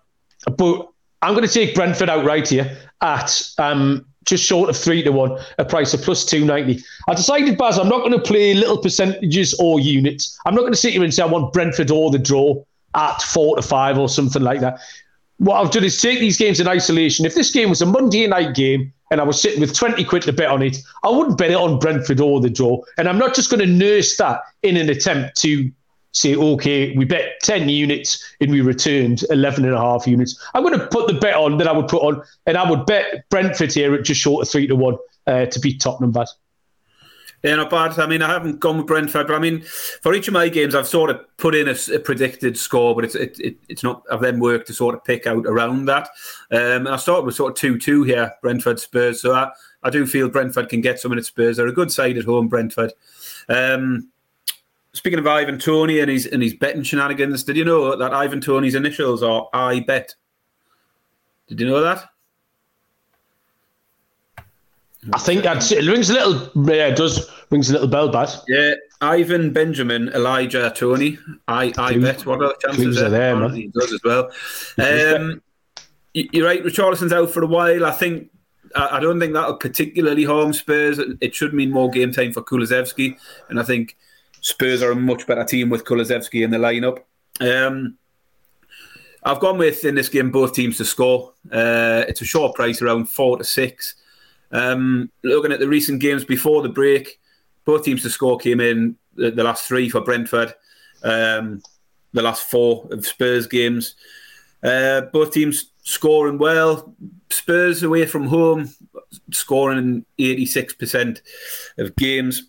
[0.58, 0.90] but
[1.22, 5.40] I'm going to take Brentford outright here at um, just short of three to one,
[5.58, 6.84] a price of plus 290.
[7.08, 10.38] I decided, Baz, I'm not going to play little percentages or units.
[10.46, 12.64] I'm not going to sit here and say I want Brentford or the draw
[12.96, 14.80] at four to five or something like that.
[15.42, 17.26] What I've done is take these games in isolation.
[17.26, 20.22] If this game was a Monday night game and I was sitting with 20 quid
[20.24, 22.80] to bet on it, I wouldn't bet it on Brentford or the draw.
[23.00, 25.72] And I'm not just going to nurse that in an attempt to
[26.12, 30.40] say, okay, we bet 10 units and we returned 11 and a half units.
[30.54, 32.86] I'm going to put the bet on that I would put on, and I would
[32.86, 36.12] bet Brentford here at just short of three to one uh, to beat Tottenham.
[36.12, 36.28] Bad.
[37.44, 37.98] Yeah, not bad.
[37.98, 39.62] I mean, I haven't gone with Brentford, but I mean,
[40.02, 43.04] for each of my games, I've sort of put in a, a predicted score, but
[43.04, 44.04] it's it, it, it's not.
[44.12, 46.10] I've then worked to sort of pick out around that.
[46.52, 49.22] Um, and I started with sort of two two here, Brentford Spurs.
[49.22, 49.50] So I,
[49.82, 51.58] I do feel Brentford can get some of its Spurs.
[51.58, 52.94] They're a good side at home, Brentford.
[53.50, 54.10] Um,
[54.94, 58.42] speaking of Ivan Toney and his and his betting shenanigans, did you know that Ivan
[58.42, 60.14] Toney's initials are I bet?
[61.48, 62.11] Did you know that?
[65.14, 66.66] I think that's it rings a little.
[66.68, 68.30] Yeah, it does rings a little bell, bad.
[68.48, 71.18] Yeah, Ivan Benjamin Elijah Toney.
[71.48, 72.26] I I bet.
[72.26, 73.56] What are the chances there, there man?
[73.56, 74.32] He does as well.
[74.78, 75.42] Um,
[76.14, 76.64] you're right.
[76.64, 77.86] Richarlison's out for a while.
[77.86, 78.30] I think.
[78.74, 80.98] I don't think that'll particularly harm Spurs.
[81.20, 83.18] It should mean more game time for Kulusevski,
[83.50, 83.98] and I think
[84.40, 87.00] Spurs are a much better team with Kulusevski in the lineup.
[87.42, 87.98] Um,
[89.24, 91.34] I've gone with in this game both teams to score.
[91.52, 93.96] Uh, it's a short price, around four to six.
[94.52, 97.20] Um, looking at the recent games before the break,
[97.66, 100.54] both teams to score came in the, the last three for Brentford,
[101.04, 101.62] um,
[102.14, 103.96] the last four of Spurs games.
[104.64, 106.96] Uh, both teams scoring well.
[107.30, 108.70] Spurs away from home,
[109.32, 111.22] scoring 86%
[111.78, 112.44] of games.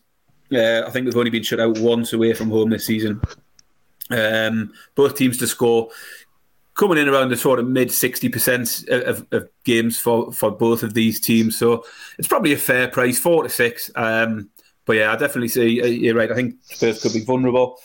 [0.53, 3.21] Uh, I think they've only been shut out once away from home this season.
[4.11, 5.89] Um, both teams to score
[6.75, 10.95] coming in around the sort of mid 60% of, of, games for, for both of
[10.95, 11.57] these teams.
[11.57, 11.85] So
[12.19, 13.91] it's probably a fair price, four to six.
[13.95, 14.51] Um,
[14.87, 16.33] but yeah, I definitely see uh, you're right.
[16.33, 17.79] I think Spurs could be vulnerable.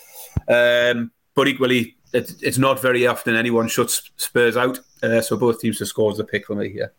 [0.48, 4.80] Um, but equally, it, it's not very often anyone shuts Spurs out.
[5.02, 6.92] Uh, so both teams to score is the pick for me here.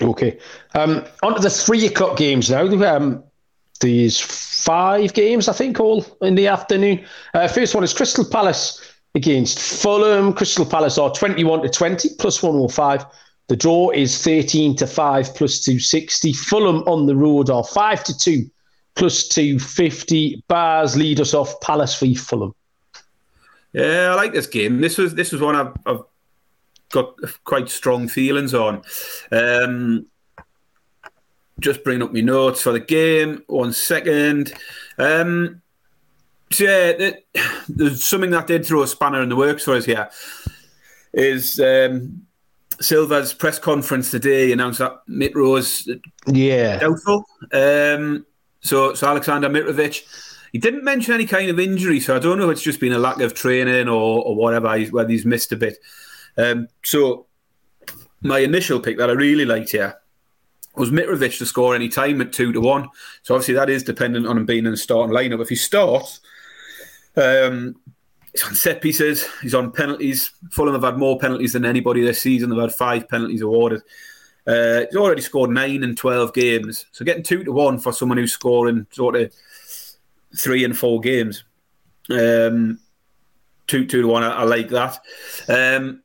[0.00, 0.38] Okay.
[0.74, 2.66] Um, on to the three o'clock games now.
[2.84, 3.24] Um,
[3.80, 7.04] these five games, I think, all in the afternoon.
[7.34, 10.32] Uh, first one is Crystal Palace against Fulham.
[10.32, 13.04] Crystal Palace are 21 to 20 plus 105.
[13.48, 16.32] The draw is 13 to 5 plus 260.
[16.32, 18.50] Fulham on the road are 5 to 2
[18.94, 20.42] plus 250.
[20.48, 22.54] Baz lead us off Palace v Fulham.
[23.72, 24.80] Yeah, I like this game.
[24.80, 26.02] This was this was one I've, I've
[26.90, 28.82] got quite strong feelings on.
[29.30, 30.06] Um,
[31.58, 33.42] just bringing up my notes for the game.
[33.46, 34.52] One second.
[34.98, 35.61] Um,
[36.60, 37.12] yeah,
[37.68, 40.08] there's something that did throw a spanner in the works for us here.
[41.12, 42.22] Is um,
[42.80, 45.88] Silva's press conference today announced that Mitro's
[46.26, 47.24] yeah doubtful.
[47.52, 48.26] Um,
[48.60, 50.04] so so Alexander Mitrovic,
[50.52, 52.92] he didn't mention any kind of injury, so I don't know if it's just been
[52.92, 55.78] a lack of training or, or whatever, he's, whether he's missed a bit.
[56.38, 57.26] Um, so
[58.22, 59.96] my initial pick that I really liked here
[60.76, 62.88] was Mitrovic to score any time at two to one.
[63.22, 65.42] So obviously that is dependent on him being in the starting lineup.
[65.42, 66.20] If he starts,
[67.16, 67.76] um,
[68.32, 69.26] he's on set pieces.
[69.42, 70.32] He's on penalties.
[70.50, 72.50] Fulham have had more penalties than anybody this season.
[72.50, 73.82] They've had five penalties awarded.
[74.46, 76.86] Uh, he's already scored nine in twelve games.
[76.92, 79.32] So getting two to one for someone who's scoring sort of
[80.36, 81.44] three and four games.
[82.10, 82.80] Um,
[83.66, 84.24] two two to one.
[84.24, 84.98] I, I like that.
[85.48, 86.02] Um,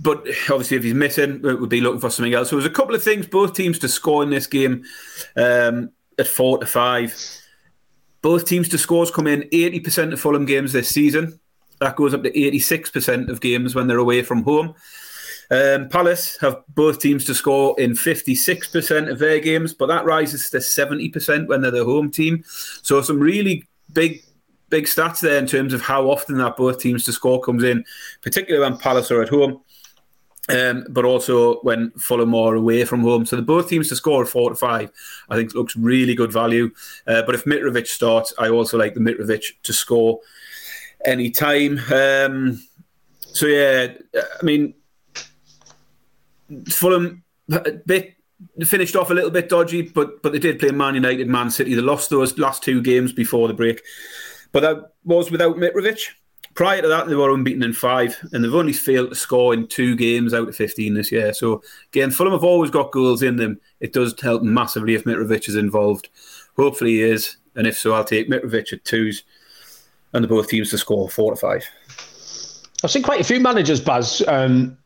[0.00, 2.50] but obviously, if he's missing, we would be looking for something else.
[2.50, 3.26] So there's a couple of things.
[3.26, 4.84] Both teams to score in this game
[5.36, 7.12] um, at four to five.
[8.22, 11.38] Both teams to scores come in 80% of Fulham games this season.
[11.80, 14.74] That goes up to 86% of games when they're away from home.
[15.50, 20.50] Um, Palace have both teams to score in 56% of their games, but that rises
[20.50, 22.44] to 70% when they're the home team.
[22.82, 24.22] So some really big,
[24.68, 27.84] big stats there in terms of how often that both teams to score comes in,
[28.20, 29.60] particularly when Palace are at home.
[30.50, 33.26] Um, but also when Fulham are away from home.
[33.26, 34.90] So the both teams to score four to five,
[35.28, 36.70] I think looks really good value.
[37.06, 40.20] Uh, but if Mitrovic starts, I also like the Mitrovic to score
[41.04, 41.78] any time.
[41.92, 42.62] Um,
[43.18, 44.74] so yeah, I mean,
[46.70, 47.24] Fulham
[47.86, 48.14] bit
[48.64, 51.74] finished off a little bit dodgy, but but they did play Man United, Man City.
[51.74, 53.82] They lost those last two games before the break,
[54.52, 56.08] but that was without Mitrovic.
[56.58, 59.68] Prior to that, they were unbeaten in five, and they've only failed to score in
[59.68, 61.32] two games out of 15 this year.
[61.32, 63.60] So, again, Fulham have always got goals in them.
[63.78, 66.08] It does help massively if Mitrovic is involved.
[66.56, 67.36] Hopefully, he is.
[67.54, 69.22] And if so, I'll take Mitrovic at twos
[70.12, 71.64] and the both teams to score four to five.
[72.82, 74.76] I've seen quite a few managers, Baz, um,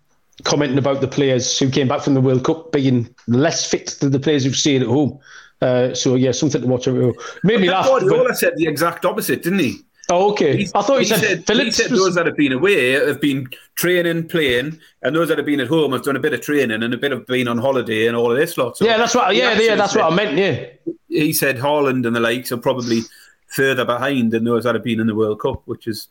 [0.44, 4.12] commenting about the players who came back from the World Cup being less fit than
[4.12, 5.18] the players who've stayed at home.
[5.62, 6.86] Uh, so, yeah, something to watch.
[6.86, 7.86] It made me laugh.
[7.86, 8.36] Guardiola but...
[8.36, 9.78] said the exact opposite, didn't he?
[10.12, 10.58] Oh, okay.
[10.58, 11.76] He, I thought he, he said, said Phillips.
[11.76, 15.46] He said those that have been away have been training, playing, and those that have
[15.46, 17.58] been at home have done a bit of training and a bit of being on
[17.58, 18.76] holiday and all of this lot.
[18.76, 19.34] So yeah, that's what.
[19.34, 20.36] Yeah, yeah, that's said, what I meant.
[20.36, 20.92] Yeah.
[21.08, 23.00] He said Haaland and the likes are probably
[23.48, 26.08] further behind than those that have been in the World Cup, which is.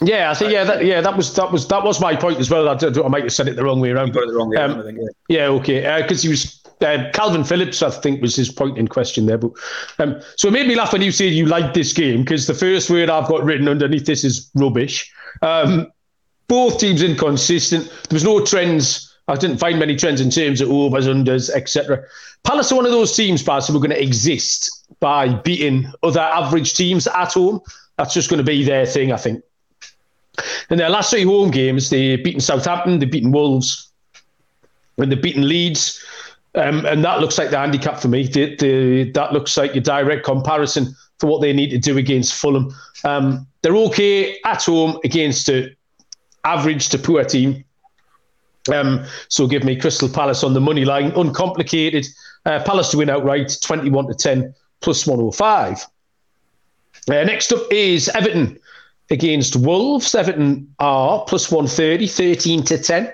[0.00, 2.50] Yeah, I think yeah, that, yeah, that was that was that was my point as
[2.50, 2.68] well.
[2.68, 4.14] I, I might have said it the wrong way around.
[4.14, 4.98] You it the wrong way um, around, I think.
[5.28, 8.78] Yeah, yeah okay, because uh, he was uh, Kalvin Phillips, I think, was his point
[8.78, 9.38] in question there.
[9.38, 9.52] But
[9.98, 12.54] um, so it made me laugh when you said you liked this game because the
[12.54, 15.12] first word I've got written underneath this is rubbish.
[15.42, 15.90] Um,
[16.48, 17.84] both teams inconsistent.
[18.08, 19.14] There was no trends.
[19.28, 22.04] I didn't find many trends in terms of overs, unders, etc.
[22.44, 26.20] Palace are one of those teams, Palace, who are going to exist by beating other
[26.20, 27.60] average teams at home.
[27.96, 29.42] That's just going to be their thing, I think.
[30.70, 33.90] In their last three home games, they've beaten Southampton, they've beaten Wolves,
[34.98, 36.04] and they've beaten Leeds.
[36.54, 38.26] Um, and that looks like the handicap for me.
[38.26, 42.34] The, the, that looks like your direct comparison for what they need to do against
[42.34, 42.74] Fulham.
[43.04, 45.74] Um, they're okay at home against an
[46.44, 47.64] average to poor team.
[48.72, 52.06] Um, so give me Crystal Palace on the money line, uncomplicated.
[52.44, 55.86] Uh, Palace to win outright, 21 to 10, plus 105.
[57.08, 58.58] Uh, next up is Everton
[59.10, 60.14] against Wolves.
[60.14, 63.12] Everton are plus 130, 13 to 10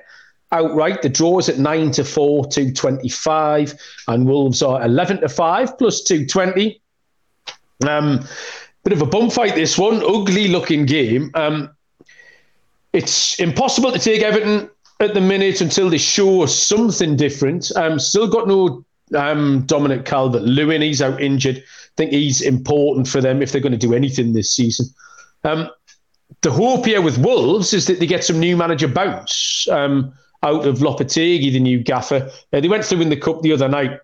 [0.53, 1.03] outright.
[1.03, 3.75] The draw is at 9 to 4, 225,
[4.09, 6.81] and Wolves are 11 to 5 plus 220.
[7.87, 8.25] Um,
[8.85, 10.03] bit of a bum fight, this one.
[10.03, 11.31] Ugly looking game.
[11.35, 11.71] Um,
[12.93, 17.71] it's impossible to take Everton at the minute until they show something different.
[17.77, 18.85] Um, still got no
[19.15, 20.83] um, Dominic Calvert Lewin.
[20.83, 21.59] He's out injured.
[21.59, 24.87] I think he's important for them if they're going to do anything this season.
[25.45, 25.71] Um,
[26.43, 29.67] the hope here with Wolves is that they get some new manager bounce.
[29.71, 32.31] Um, out of Lopetegui, the new gaffer.
[32.53, 33.99] Uh, they went through in the cup the other night,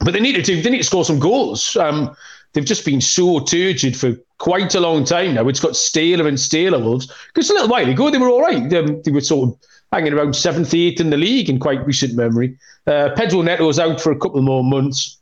[0.00, 1.76] but they need to they need to score some goals.
[1.76, 2.14] Um,
[2.52, 5.48] they've just been so turgid for quite a long time now.
[5.48, 7.12] It's got staler and staler Wolves.
[7.28, 8.72] Because a little while ago they were all right.
[8.74, 9.58] Um, they were sort of
[9.92, 12.58] hanging around seventh, eighth in the league in quite recent memory.
[12.86, 15.18] Uh, Pedro Neto's out for a couple more months.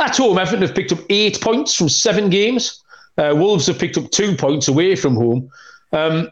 [0.00, 2.82] At home, Everton have picked up eight points from seven games.
[3.18, 5.50] Uh, Wolves have picked up two points away from home.
[5.92, 6.30] Um,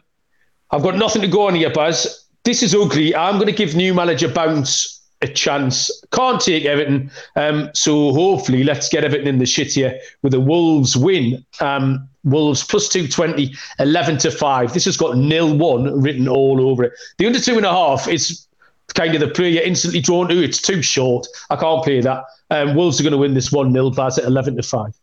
[0.71, 3.15] I've got nothing to go on here, Baz this is ugly.
[3.15, 5.91] I'm going to give new manager Bounce a chance.
[6.11, 7.11] Can't take Everton.
[7.35, 11.45] Um, so hopefully, let's get Everton in the shit here with a Wolves win.
[11.59, 14.73] Um, Wolves plus 220, 11 to 5.
[14.73, 16.93] This has got nil one written all over it.
[17.17, 18.45] The under two and a half is
[18.93, 20.43] kind of the player you're instantly drawn to.
[20.43, 21.27] It's too short.
[21.49, 22.23] I can't play that.
[22.49, 24.93] Um, Wolves are going to win this 1 0 Baz at 11 to 5.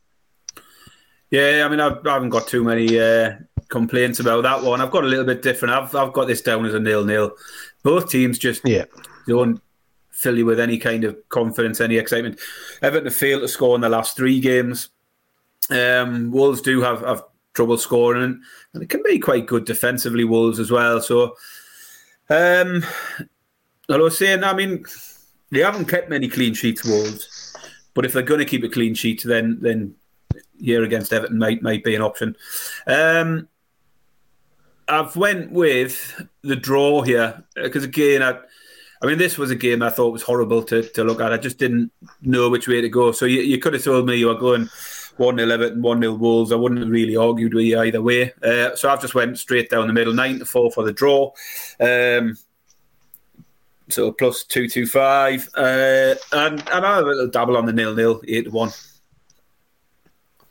[1.30, 3.34] Yeah, I mean, I've, I haven't got too many uh,
[3.68, 4.80] complaints about that one.
[4.80, 5.74] I've got a little bit different.
[5.74, 7.32] I've I've got this down as a nil nil.
[7.82, 8.84] Both teams just yeah.
[9.26, 9.60] don't
[10.10, 12.40] fill you with any kind of confidence, any excitement.
[12.82, 14.88] Everton have failed to score in the last three games.
[15.70, 17.22] Um, Wolves do have, have
[17.54, 18.40] trouble scoring,
[18.72, 20.24] and it can be quite good defensively.
[20.24, 21.00] Wolves as well.
[21.00, 21.36] So,
[22.30, 22.84] um,
[23.90, 24.84] I was saying, I mean,
[25.50, 26.84] they haven't kept many clean sheets.
[26.84, 27.54] Wolves,
[27.94, 29.94] but if they're going to keep a clean sheet, then then
[30.58, 32.36] here against Everton might might be an option.
[32.86, 33.48] Um,
[34.88, 38.38] I've went with the draw here because again, I,
[39.02, 41.32] I mean, this was a game I thought was horrible to, to look at.
[41.32, 43.12] I just didn't know which way to go.
[43.12, 44.68] So you, you could have told me you were going
[45.16, 46.52] one 0 Everton, one 0 Wolves.
[46.52, 48.32] I wouldn't have really argued with you either way.
[48.42, 51.32] Uh, so I've just went straight down the middle, nine to four for the draw.
[51.80, 52.36] Um,
[53.88, 57.72] so plus two two five, uh, and and I have a little double on the
[57.72, 58.70] nil nil eight one.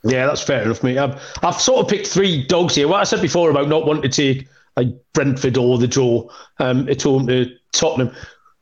[0.07, 0.99] Yeah, that's fair enough, mate.
[0.99, 2.87] I've, I've sort of picked three dogs here.
[2.87, 4.47] What I said before about not wanting to take
[4.77, 6.29] like Brentford or the draw
[6.59, 8.13] um, at home to Tottenham.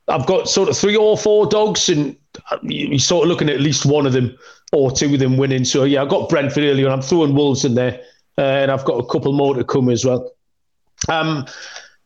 [0.08, 2.16] I've got sort of three or four dogs, and
[2.62, 4.36] you're sort of looking at at least one of them
[4.72, 5.64] or two of them winning.
[5.64, 8.00] So yeah, I've got Brentford earlier, and I'm throwing Wolves in there,
[8.38, 10.30] uh, and I've got a couple more to come as well.
[11.08, 11.46] Um,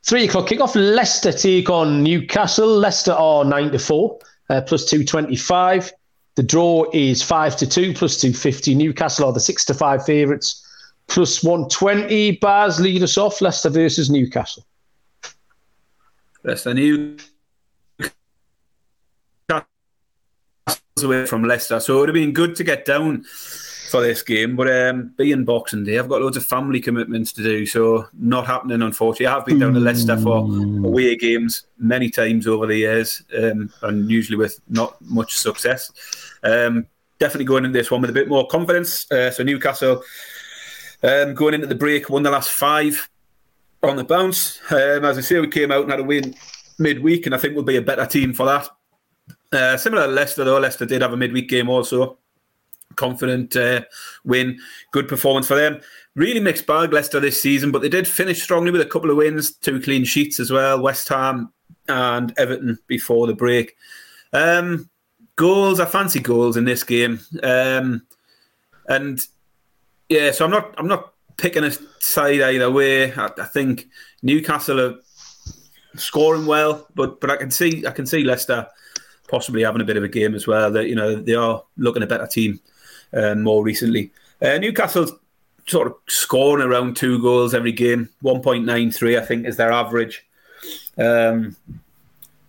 [0.04, 0.74] three o'clock kickoff.
[0.74, 2.68] Leicester take on Newcastle.
[2.68, 4.18] Leicester are nine to four,
[4.48, 5.92] uh, plus two twenty five.
[6.38, 8.72] The draw is five to two plus two fifty.
[8.72, 10.64] Newcastle are the six to five favourites
[11.08, 12.30] plus one twenty.
[12.30, 13.40] Baz lead us off.
[13.40, 14.64] Leicester versus Newcastle.
[16.44, 17.16] Leicester New
[21.02, 23.24] away from Leicester, so it would have been good to get down
[23.88, 24.56] for this game.
[24.56, 28.46] But um, being Boxing Day, I've got loads of family commitments to do, so not
[28.46, 28.82] happening.
[28.82, 33.22] Unfortunately, I have been down to Leicester for away games many times over the years,
[33.36, 35.90] um, and usually with not much success.
[36.42, 36.86] Um,
[37.18, 39.10] definitely going into this one with a bit more confidence.
[39.10, 40.02] Uh, so Newcastle
[41.02, 43.08] um, going into the break won the last five
[43.82, 44.60] on the bounce.
[44.70, 46.34] Um, as I say, we came out and had a win
[46.78, 48.68] midweek, and I think we'll be a better team for that.
[49.50, 52.18] Uh, similar to Leicester, though, Leicester did have a midweek game also.
[52.96, 53.82] Confident uh,
[54.24, 54.58] win,
[54.92, 55.80] good performance for them.
[56.14, 59.16] Really mixed bag, Leicester this season, but they did finish strongly with a couple of
[59.16, 60.80] wins, two clean sheets as well.
[60.80, 61.52] West Ham
[61.88, 63.76] and Everton before the break.
[64.32, 64.90] Um,
[65.36, 68.02] goals, I fancy goals in this game, um,
[68.88, 69.24] and
[70.08, 71.70] yeah, so I'm not I'm not picking a
[72.00, 73.12] side either way.
[73.12, 73.86] I, I think
[74.22, 74.96] Newcastle are
[75.96, 78.66] scoring well, but but I can see I can see Leicester
[79.28, 80.70] possibly having a bit of a game as well.
[80.70, 82.60] That you know they are looking a better team
[83.12, 84.10] uh, more recently.
[84.40, 85.12] Uh, Newcastle's
[85.66, 89.56] sort of scoring around two goals every game, one point nine three I think is
[89.56, 90.24] their average.
[90.96, 91.56] Um,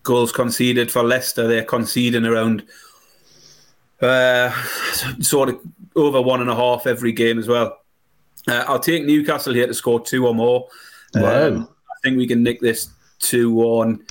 [0.04, 2.64] goals conceded for Leicester, they're conceding around
[4.02, 4.52] uh,
[5.20, 5.60] sort of
[5.96, 7.78] over one and a half every game as well.
[8.48, 10.68] Uh, I'll take Newcastle here to score two or more.
[11.14, 11.48] Wow.
[11.48, 12.90] Um, I think we can nick this
[13.20, 14.06] two one.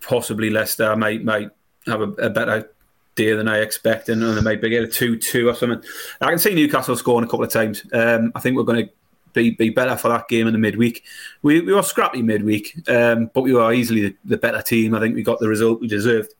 [0.00, 1.50] Possibly Leicester might might
[1.86, 2.70] have a, a better
[3.14, 5.82] day than I expected, and they might get a two two or something.
[6.20, 7.84] I can see Newcastle scoring a couple of times.
[7.92, 8.92] Um, I think we're going to
[9.34, 11.04] be, be better for that game in the midweek.
[11.42, 14.94] We, we were scrappy midweek, um, but we were easily the, the, better team.
[14.94, 16.34] I think we got the result we deserved.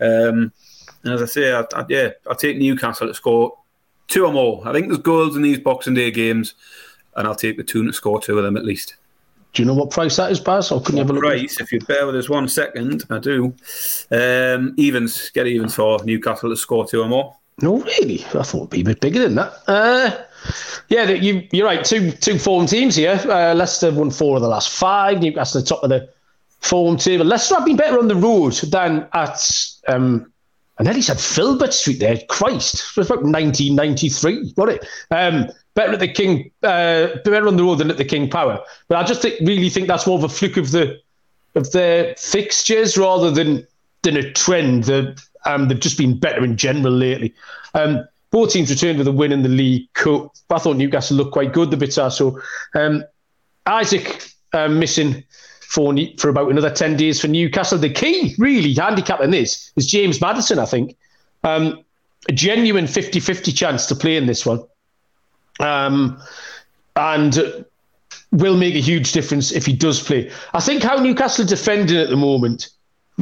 [0.00, 0.52] Um,
[1.02, 3.56] and as I say, I, I, yeah, I'll take Newcastle to score
[4.08, 4.66] two or more.
[4.66, 6.54] I think there's goals in these Boxing Day games,
[7.16, 8.96] and I'll take the two to score two of them at least.
[9.54, 10.72] Do you know what price that is, Baz?
[10.72, 11.22] Or can you have a look?
[11.22, 13.54] Price, if you bear with us one second, I do.
[14.10, 17.36] Um, evens, get evens for Newcastle to score two or more.
[17.62, 18.24] No, really?
[18.24, 19.52] I thought it'd be a bit bigger than that.
[19.68, 20.24] Uh,
[20.88, 21.84] yeah, you, you're right.
[21.84, 23.20] Two two form teams here.
[23.24, 25.20] Uh, Leicester won four of the last five.
[25.20, 26.08] Newcastle the top of the
[26.60, 27.24] form table.
[27.24, 29.70] Leicester have been better on the road than at.
[29.86, 30.32] Um,
[30.80, 32.18] then he said Filbert Street there.
[32.28, 34.84] Christ, it was about 1993, got it?
[35.12, 38.62] Um, better at the King, uh, better on the road than at the King Power.
[38.88, 41.00] But I just think, really think that's more of a fluke of the
[41.54, 43.66] of their fixtures rather than
[44.02, 44.84] than a trend.
[44.84, 47.34] That um, they've just been better in general lately.
[47.74, 50.32] Um, both teams returned with a win in the League Cup.
[50.50, 52.40] I thought Newcastle looked quite good, the bits are so.
[52.74, 53.04] Um,
[53.68, 55.22] Isak um, missing
[55.60, 57.78] for for about another 10 days for Newcastle.
[57.78, 60.96] The key, really, handicap in this is James Maddison, I think.
[61.42, 61.84] Um,
[62.28, 64.62] a genuine 50 50 chance to play in this one.
[65.60, 66.20] Um,
[66.96, 67.64] and
[68.32, 70.30] will make a huge difference if he does play.
[70.52, 72.68] I think how Newcastle are defending at the moment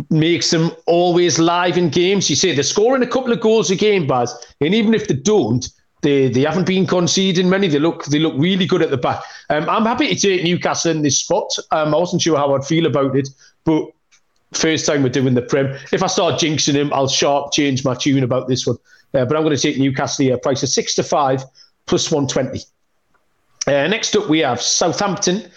[0.08, 2.30] makes them always live in games.
[2.30, 5.14] You say they're scoring a couple of goals a game, Baz, and even if they
[5.14, 5.68] don't,
[6.02, 7.68] they they haven't been conceding many.
[7.68, 9.22] They look they look really good at the back.
[9.50, 11.54] Um, I'm happy to take Newcastle in this spot.
[11.70, 13.28] Um, I wasn't sure how I'd feel about it,
[13.64, 13.86] but
[14.52, 15.78] first time we're doing the Prem.
[15.92, 18.76] If I start jinxing him, I'll sharp change my tune about this one.
[19.14, 20.38] Uh, but I'm going to take Newcastle here.
[20.38, 21.44] Price of six to five
[21.86, 22.60] plus one twenty.
[23.66, 25.50] Uh, next up, we have Southampton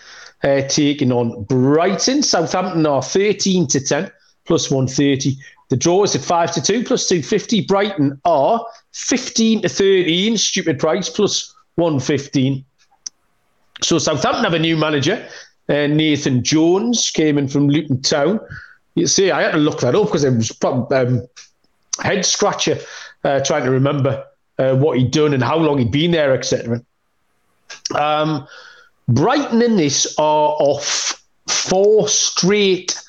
[0.43, 2.21] uh, taking on Brighton.
[2.21, 4.11] Southampton are 13 to 10
[4.45, 5.36] plus 130.
[5.69, 7.65] The draw is at 5 to 2 plus 250.
[7.65, 8.63] Brighton are
[8.93, 12.63] 15 to 13, stupid price, plus 115.
[13.82, 15.28] So Southampton have a new manager.
[15.67, 18.39] Uh, Nathan Jones came in from Luton Town.
[18.93, 21.28] You see, I had to look that up because it was um,
[22.01, 22.78] head scratcher
[23.23, 24.23] uh, trying to remember
[24.57, 26.81] uh, what he'd done and how long he'd been there, etc.
[27.93, 28.47] Um,
[29.07, 32.99] Brighton in this are off four straight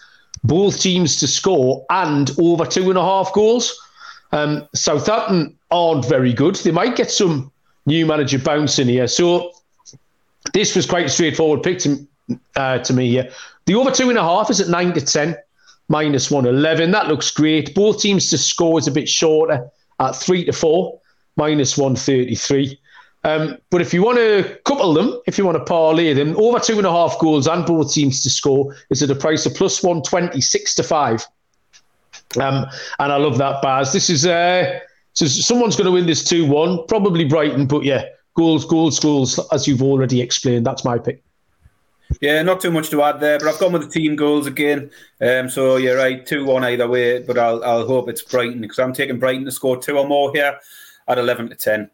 [0.45, 3.77] both teams to score and over two and a half goals.
[4.33, 6.57] Um, Southampton aren't very good.
[6.57, 7.51] They might get some
[7.87, 9.09] new manager bounce in here.
[9.09, 9.53] So
[10.53, 12.07] this was quite a straightforward pick to,
[12.57, 13.31] uh, to me here.
[13.67, 15.37] The over two and a half is at nine to ten,
[15.89, 16.93] minus one eleven.
[16.93, 17.75] That looks great.
[17.75, 19.69] Both teams to score is a bit shorter
[19.99, 21.01] at three to four,
[21.37, 22.79] minus one thirty three.
[23.27, 26.61] Um, but if you want to couple them, if you want to parlay them, over
[26.61, 29.55] two and a half goals and both teams to score is at a price of
[29.57, 31.27] plus 126 to five.
[32.41, 32.67] Um,
[33.01, 33.93] and I love that, Baz.
[33.93, 34.79] This is uh,
[35.15, 39.41] so someone's going to win this 2 1, probably Brighton, but yeah, goals, goals, goals,
[39.51, 40.65] as you've already explained.
[40.65, 41.21] That's my pick.
[42.21, 44.89] Yeah, not too much to add there, but I've gone with the team goals again.
[45.21, 48.79] Um, so you're right, 2 1 either way, but I'll, I'll hope it's Brighton because
[48.79, 50.61] I'm taking Brighton to score two or more here
[51.09, 51.91] at 11 to 10.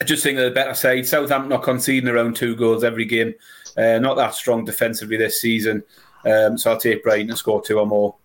[0.00, 1.06] I just think they're the better side.
[1.06, 3.34] Southampton are conceding around two goals every game.
[3.76, 5.82] Uh, not that strong defensively this season.
[6.24, 8.16] Um, so I'll take Brighton to score two or more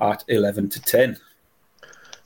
[0.00, 1.18] at 11 to 10.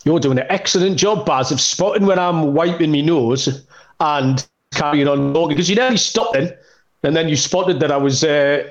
[0.04, 3.66] You're doing an excellent job, Baz, of spotting when I'm wiping my nose
[4.00, 6.54] and carrying on talking because you nearly stopped then,
[7.02, 8.70] and then you spotted that I was uh,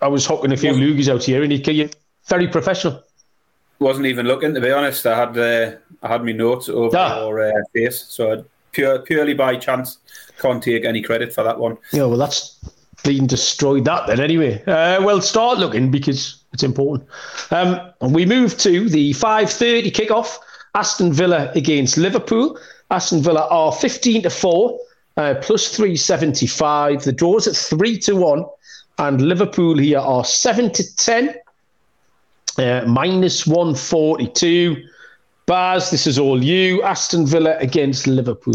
[0.00, 1.90] I was hooking a few loogies out here, and you, you
[2.26, 3.02] very professional.
[3.80, 5.06] Wasn't even looking to be honest.
[5.06, 7.20] I had uh, I had my notes over ah.
[7.20, 9.98] your uh, face, so I'd pure purely by chance.
[10.38, 11.76] Can't take any credit for that one.
[11.92, 12.58] Yeah, well, that's
[13.02, 14.62] been destroyed that then anyway.
[14.64, 17.08] Uh, well, start looking because it's important.
[17.50, 17.80] Um,
[18.12, 20.38] we move to the 5:30 kickoff.
[20.74, 22.58] Aston Villa against Liverpool.
[22.90, 24.78] Aston Villa are 15 to four,
[25.16, 27.04] uh, plus 375.
[27.04, 28.44] The draws at three to one,
[28.98, 31.34] and Liverpool here are seven to ten,
[32.58, 34.76] uh, minus 142.
[35.46, 36.82] Baz, this is all you.
[36.82, 38.54] Aston Villa against Liverpool.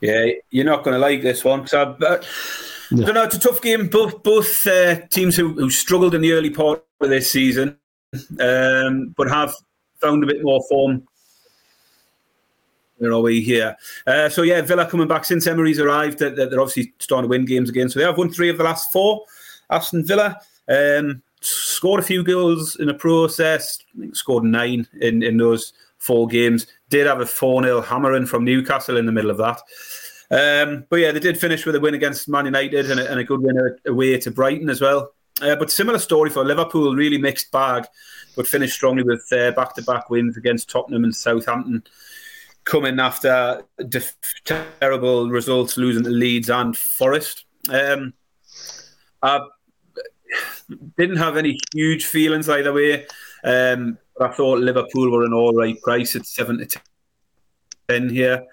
[0.00, 1.66] Yeah, you're not going to like this one.
[1.66, 2.22] So, uh,
[2.92, 3.24] I don't know.
[3.24, 3.88] It's a tough game.
[3.88, 7.78] Both both uh, teams who, who, struggled in the early part of this season,
[8.40, 9.54] um, but have
[10.00, 11.06] found a bit more form.
[12.98, 13.76] Where are we here?
[14.06, 16.18] Uh, so yeah, Villa coming back since Emery's arrived.
[16.18, 17.88] They're, they're, obviously starting to win games again.
[17.88, 19.24] So they have won three of the last four.
[19.70, 20.40] Aston Villa.
[20.68, 23.78] Um, scored a few goals in the process.
[24.00, 26.66] I scored nine in, in those four games.
[26.88, 29.60] Did have a 4 0 hammering from Newcastle in the middle of that.
[30.28, 33.20] Um, but yeah, they did finish with a win against Man United and a, and
[33.20, 33.56] a good win
[33.86, 35.12] away to Brighton as well.
[35.40, 37.84] Uh, but similar story for Liverpool, really mixed bag,
[38.34, 41.82] but finished strongly with back to back wins against Tottenham and Southampton,
[42.64, 47.44] coming after def- terrible results, losing to Leeds and Forest.
[47.68, 48.14] Um,
[49.22, 49.40] uh,
[50.96, 53.06] didn't have any huge feelings either way.
[53.44, 56.80] Um, but I thought Liverpool were an all right price at seven to
[57.88, 58.44] ten here.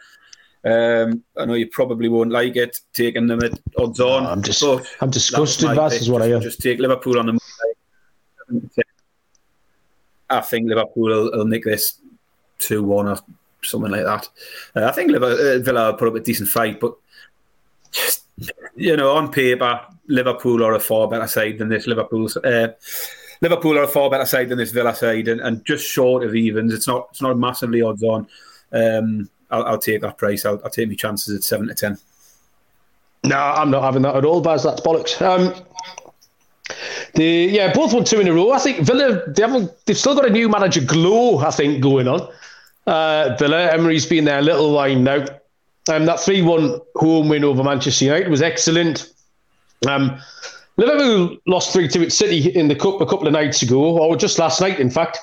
[0.66, 4.24] Um, I know you probably won't like it taking them at odds on.
[4.24, 4.64] No, I'm just,
[5.02, 5.70] I'm disgusted.
[5.70, 6.42] That is what I am.
[6.42, 8.84] Just take Liverpool on the.
[10.30, 12.00] I think Liverpool will, will nick this
[12.60, 13.18] two one or
[13.62, 14.30] something like that.
[14.76, 16.96] Uh, I think Liverpool, uh, Villa will put up a decent fight, but
[17.92, 18.23] just
[18.76, 21.88] you know, on paper, Liverpool are a far better side than this.
[21.88, 22.74] Liverpool's uh,
[23.42, 26.36] Liverpool are a far better side than this Villa side, and, and just short of
[26.36, 26.74] evens.
[26.74, 28.28] It's not it's not massively odds on.
[28.72, 30.46] Um, I'll, I'll, take that price.
[30.46, 31.98] I'll, I'll, take my chances at seven to ten.
[33.24, 34.64] No, I'm not having that at all, Baz.
[34.64, 35.22] That's bollocks.
[35.22, 35.54] Um,
[37.16, 38.52] the yeah, both won two in a row.
[38.52, 41.40] I think Villa they haven't they've still got a new manager glow.
[41.40, 42.28] I think going on.
[42.88, 45.26] Uh, Villa Emery's been there a little while now.
[45.92, 49.14] Um, that 3 1 home win over Manchester United was excellent.
[49.88, 50.20] Um,
[50.78, 54.16] Liverpool lost 3 2 at City in the Cup a couple of nights ago, or
[54.16, 55.20] just last night, in fact.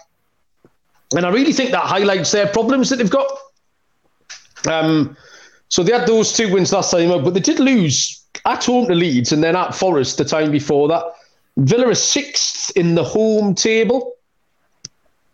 [1.17, 3.27] And I really think that highlights their problems that they've got.
[4.69, 5.17] Um,
[5.69, 8.95] so they had those two wins last time, but they did lose at home to
[8.95, 11.05] Leeds and then at Forest the time before that.
[11.57, 14.15] Villa are sixth in the home table,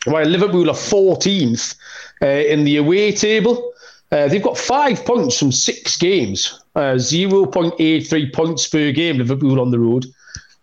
[0.04, 1.76] while Liverpool are 14th
[2.22, 3.72] uh, in the away table.
[4.12, 9.70] Uh, they've got five points from six games, uh, 0.83 points per game, Liverpool on
[9.70, 10.06] the road.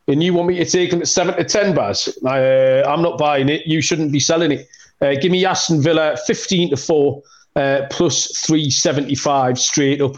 [0.07, 2.17] And you want me to take them at 7 to 10, Baz?
[2.25, 3.65] Uh, I'm not buying it.
[3.65, 4.67] You shouldn't be selling it.
[5.01, 7.23] Uh, give me Aston Villa 15 to 4,
[7.55, 10.15] uh, plus 375 straight up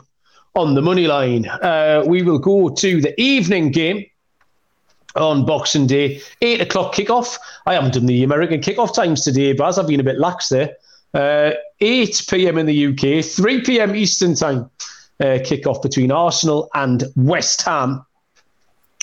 [0.55, 1.47] on the money line.
[1.47, 4.05] Uh, we will go to the evening game
[5.15, 7.37] on Boxing Day, 8 o'clock kickoff.
[7.65, 9.79] I haven't done the American kickoff times today, Baz.
[9.79, 10.75] I've been a bit lax there.
[11.13, 11.51] Uh,
[11.81, 12.57] 8 p.m.
[12.57, 13.95] in the UK, 3 p.m.
[13.95, 14.69] Eastern Time
[15.19, 18.05] uh, kickoff between Arsenal and West Ham,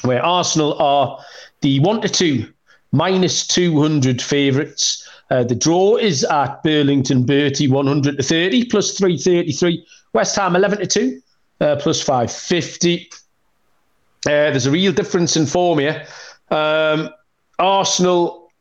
[0.03, 1.19] where Arsenal are
[1.61, 2.53] the 1 to 2
[2.93, 5.09] minus 200 favourites.
[5.31, 9.87] Uh, the draw is at Burlington Bertie 100 to 30 plus 333.
[10.13, 11.23] West Ham 11 to 2
[11.61, 13.09] uh, plus 550.
[14.25, 16.07] Uh, there's a real difference in form here.
[16.51, 17.09] Um,
[17.59, 18.53] Arsenal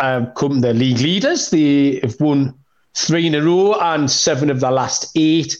[0.00, 1.50] um, come the league leaders.
[1.50, 2.54] They have won
[2.94, 5.56] three in a row and seven of their last eight.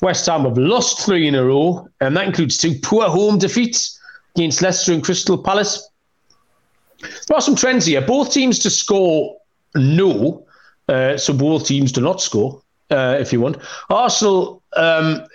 [0.00, 3.98] West Ham have lost three in a row, and that includes two poor home defeats
[4.36, 5.90] against Leicester and Crystal Palace.
[7.00, 8.00] There are some trends here.
[8.00, 9.36] Both teams to score
[9.74, 10.46] no,
[10.88, 13.58] uh, so both teams do not score, uh, if you want.
[13.90, 15.26] Arsenal, um,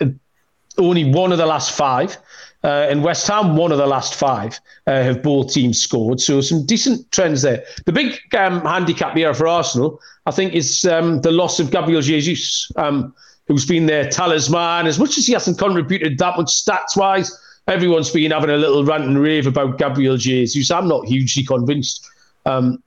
[0.78, 2.16] only one of the last five.
[2.64, 6.18] Uh, and West Ham, one of the last five, uh, have both teams scored.
[6.18, 7.62] So some decent trends there.
[7.84, 12.00] The big um, handicap here for Arsenal, I think, is um, the loss of Gabriel
[12.00, 13.14] Jesus, um,
[13.46, 14.86] who's been their talisman.
[14.86, 17.38] As much as he hasn't contributed that much stats wise,
[17.68, 20.70] everyone's been having a little rant and rave about Gabriel Jesus.
[20.70, 22.08] I'm not hugely convinced.
[22.46, 22.82] Um,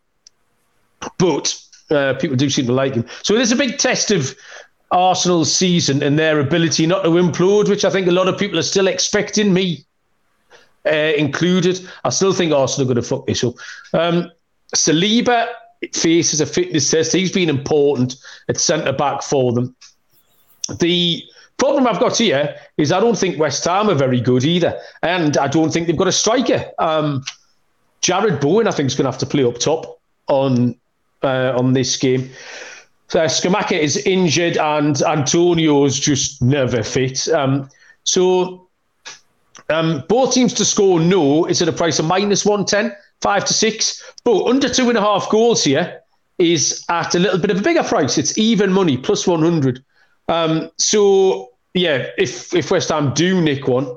[1.20, 1.56] but
[1.92, 3.06] uh, people do seem to like him.
[3.22, 4.36] So there's a big test of
[4.92, 8.58] Arsenal's season and their ability not to implode, which I think a lot of people
[8.58, 9.86] are still expecting, me
[10.86, 11.80] uh, included.
[12.04, 13.56] I still think Arsenal are going to fuck this up.
[13.94, 14.32] Um,
[14.76, 15.48] Saliba
[15.94, 17.14] faces a fitness test.
[17.14, 18.16] He's been important
[18.48, 19.76] at centre back for them.
[20.80, 21.24] The
[21.58, 25.38] problem I've got here is I don't think West Ham are very good either, and
[25.38, 26.66] I don't think they've got a striker.
[26.80, 27.24] Um,
[28.02, 30.76] Jarrod Bowen, I think, is going to have to play up top on
[31.24, 32.30] uh, on this game.
[33.08, 37.28] So Scamacca is injured and Antonio's just never fit.
[37.30, 37.70] Um,
[38.04, 38.68] so
[39.70, 43.54] um, both teams to score no is at a price of minus 110, five to
[43.54, 44.04] six.
[44.24, 46.02] But under two and a half goals here
[46.38, 48.18] is at a little bit of a bigger price.
[48.18, 49.84] It's even money, plus 100.
[50.28, 53.96] Um, so, yeah, if, if West Ham do nick one,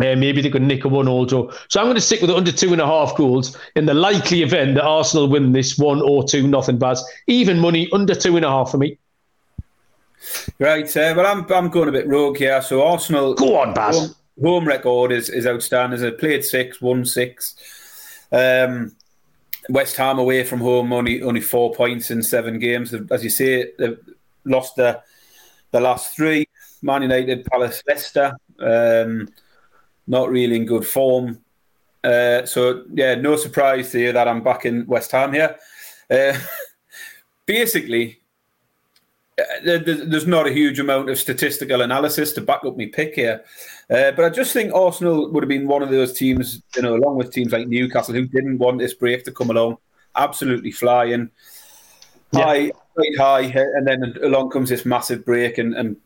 [0.00, 1.50] uh, maybe they could nick a one all draw.
[1.68, 4.42] So I'm going to stick with under two and a half goals in the likely
[4.42, 6.98] event that Arsenal win this one or two, nothing bad.
[7.26, 8.98] Even money under two and a half for me.
[10.58, 12.60] Right, uh, well, I'm I'm going a bit rogue here.
[12.62, 13.98] So Arsenal, go on, Baz.
[13.98, 16.00] Home, home record is is outstanding.
[16.00, 17.54] They played six, won six.
[18.32, 18.96] Um,
[19.68, 22.94] West Ham away from home only only four points in seven games.
[23.10, 23.98] As you say, they've
[24.44, 25.02] lost the
[25.70, 26.46] the last three.
[26.82, 28.36] Man United, Palace, Leicester.
[28.58, 29.28] Um,
[30.06, 31.40] not really in good form.
[32.02, 35.56] Uh, so yeah, no surprise to hear that I'm back in West Ham here.
[36.10, 36.38] Uh,
[37.46, 38.20] basically,
[39.38, 43.42] uh, there's not a huge amount of statistical analysis to back up my pick here,
[43.90, 46.94] uh, but I just think Arsenal would have been one of those teams, you know,
[46.94, 49.78] along with teams like Newcastle who didn't want this break to come along,
[50.14, 51.30] absolutely flying
[52.32, 52.44] yeah.
[52.44, 55.96] high, quite high, and then along comes this massive break, and, and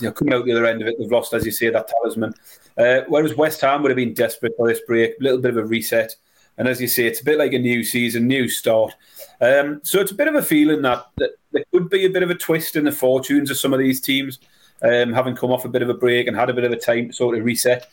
[0.00, 1.88] you know, coming out the other end of it, they've lost, as you say, that
[1.88, 2.34] talisman.
[2.76, 5.56] Uh, whereas West Ham would have been desperate for this break, a little bit of
[5.58, 6.14] a reset.
[6.58, 8.94] And as you say, it's a bit like a new season, new start.
[9.40, 12.22] Um, so it's a bit of a feeling that, that, there could be a bit
[12.22, 14.38] of a twist in the fortunes of some of these teams,
[14.82, 16.76] um, having come off a bit of a break and had a bit of a
[16.76, 17.88] time to sort of reset.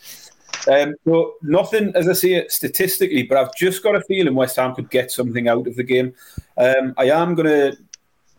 [0.71, 4.75] Um, so nothing, as I say, statistically, but I've just got a feeling West Ham
[4.75, 6.13] could get something out of the game.
[6.57, 7.77] Um, I am going to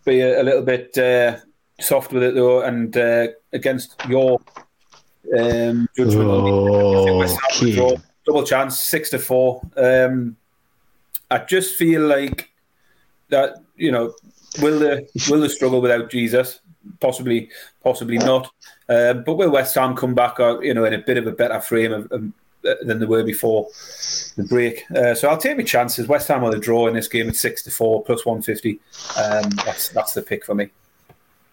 [0.05, 1.39] be a, a, little bit uh,
[1.81, 4.41] soft with it though, and uh, against your
[5.39, 6.29] um, judgment.
[6.29, 7.99] Oh, okay.
[8.27, 9.63] Double chance, six to four.
[9.77, 10.37] Um,
[11.31, 12.51] I just feel like
[13.29, 13.63] that.
[13.77, 14.15] You know,
[14.61, 16.61] will the will the struggle without Jesus?
[17.01, 17.51] Possibly,
[17.83, 18.51] possibly not.
[18.89, 20.41] Um, but will West Ham come back?
[20.41, 22.35] Uh, you know, in a bit of a better frame of, um,
[22.83, 23.69] than they were before
[24.37, 24.85] the break.
[24.91, 26.09] Uh, so I'll take my chances.
[26.09, 28.81] West Ham will draw in this game at six to four plus one fifty.
[29.17, 30.71] Um, that's that's the pick for me.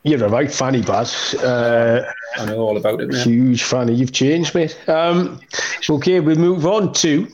[0.07, 1.33] You're a right fanny, Baz.
[1.33, 3.09] Uh, I know all about it.
[3.09, 3.27] Man.
[3.27, 3.93] Huge fanny.
[3.93, 4.77] You've changed, mate.
[4.87, 5.41] Um,
[5.89, 7.27] okay, we move on to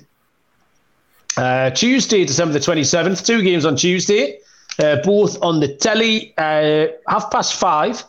[1.37, 3.23] uh, Tuesday, December the 27th.
[3.23, 4.39] Two games on Tuesday,
[4.79, 8.03] uh, both on the telly, uh, half past five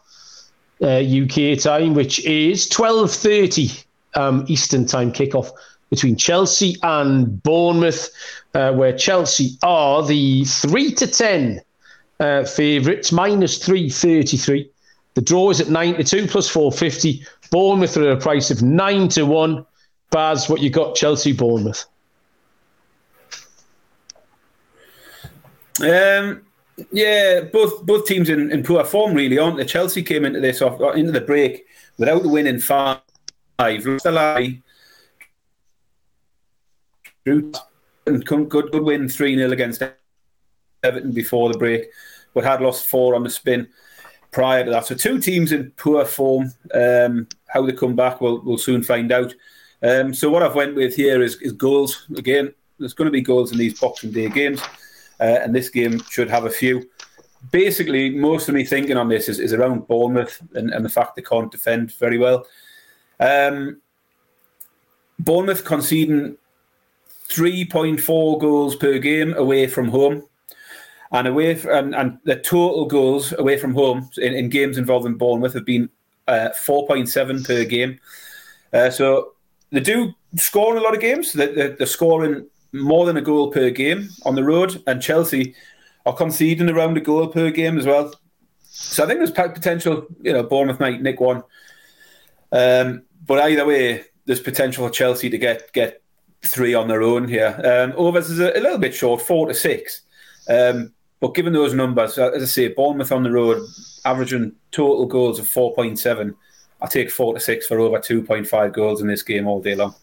[0.82, 3.84] UK uh, time, which is 12.30
[4.14, 5.50] um, Eastern time kickoff
[5.90, 8.08] between Chelsea and Bournemouth,
[8.54, 11.60] uh, where Chelsea are the 3 to 10
[12.24, 14.70] uh, favourites, minus 333.
[15.14, 17.24] The draw is at 92 plus 450.
[17.50, 19.66] Bournemouth are at a price of 9 to 1.
[20.10, 21.84] Baz, what you got, Chelsea, Bournemouth?
[25.80, 26.42] Um,
[26.92, 29.64] yeah, both both teams in, in poor form, really, aren't they?
[29.64, 31.66] Chelsea came into this off into the break
[31.98, 33.00] without the win in five.
[33.58, 34.62] Lost the lie.
[37.26, 37.56] And
[38.24, 39.82] good good win three 0 against
[40.84, 41.90] Everton before the break,
[42.34, 43.68] but had lost four on the spin
[44.30, 44.86] prior to that.
[44.86, 46.52] So two teams in poor form.
[46.74, 49.32] Um, how they come back, we'll, we'll soon find out.
[49.82, 52.06] Um, so what I've went with here is, is goals.
[52.16, 54.60] Again, there's going to be goals in these Boxing Day games.
[55.20, 56.88] uh, and this game should have a few.
[57.50, 61.14] Basically, most of me thinking on this is, is around Bournemouth and, and the fact
[61.14, 62.46] they can't defend very well.
[63.20, 63.80] Um,
[65.18, 66.36] Bournemouth conceding
[67.28, 70.24] 3.4 goals per game away from home.
[71.14, 75.54] And away and, and the total goals away from home in, in games involving Bournemouth
[75.54, 75.88] have been
[76.26, 78.00] uh, 4.7 per game.
[78.72, 79.32] Uh, so
[79.70, 81.32] they do score in a lot of games.
[81.32, 85.54] They're, they're, scoring more than a goal per game on the road, and Chelsea
[86.06, 88.12] are conceding around a goal per game as well.
[88.62, 90.06] So I think there's potential.
[90.22, 91.44] You know, Bournemouth might nick one,
[92.50, 96.02] um, but either way, there's potential for Chelsea to get get
[96.42, 97.60] three on their own here.
[97.64, 100.02] Um, overs is a, a, little bit short, four to six.
[100.48, 100.93] Um,
[101.24, 103.66] but given those numbers, as I say, Bournemouth on the road,
[104.04, 106.34] averaging total goals of 4.7,
[106.82, 109.94] I take four to six for over 2.5 goals in this game all day long.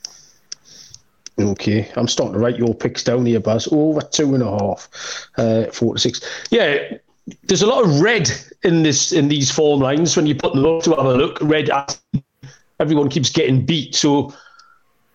[1.40, 3.68] Okay, I'm starting to write your picks down here, Baz.
[3.72, 6.22] Over two and a half, uh, four to six.
[6.50, 6.98] Yeah,
[7.44, 8.28] there's a lot of red
[8.64, 11.38] in this in these form lines when you put them up to have a look.
[11.40, 11.70] Red,
[12.80, 13.94] everyone keeps getting beat.
[13.94, 14.34] So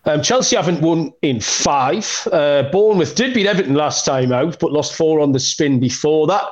[0.06, 2.28] um, Chelsea haven't won in five.
[2.32, 6.28] Uh, Bournemouth did beat Everton last time out, but lost four on the spin before
[6.28, 6.44] that.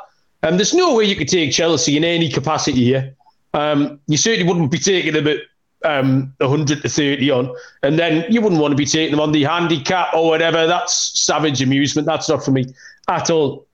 [0.43, 3.15] Um, there's no way you could take Chelsea in any capacity here.
[3.55, 5.39] Um, you certainly wouldn't be taking them at
[5.85, 9.31] um, 100 to 30 on, and then you wouldn't want to be taking them on
[9.31, 10.67] the handicap or whatever.
[10.67, 12.07] That's savage amusement.
[12.07, 12.67] That's not for me
[13.09, 13.67] at all.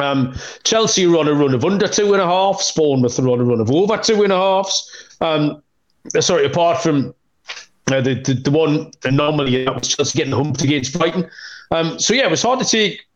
[0.00, 2.70] Um, Chelsea are on a run of under two and a half.
[2.76, 4.90] Bournemouth are on a run of over two and a halves.
[5.20, 5.62] Um,
[6.20, 7.14] sorry, apart from
[7.92, 11.28] uh, the, the, the one anomaly that was just getting humped against Brighton.
[11.70, 13.06] Um, so yeah, it was hard to take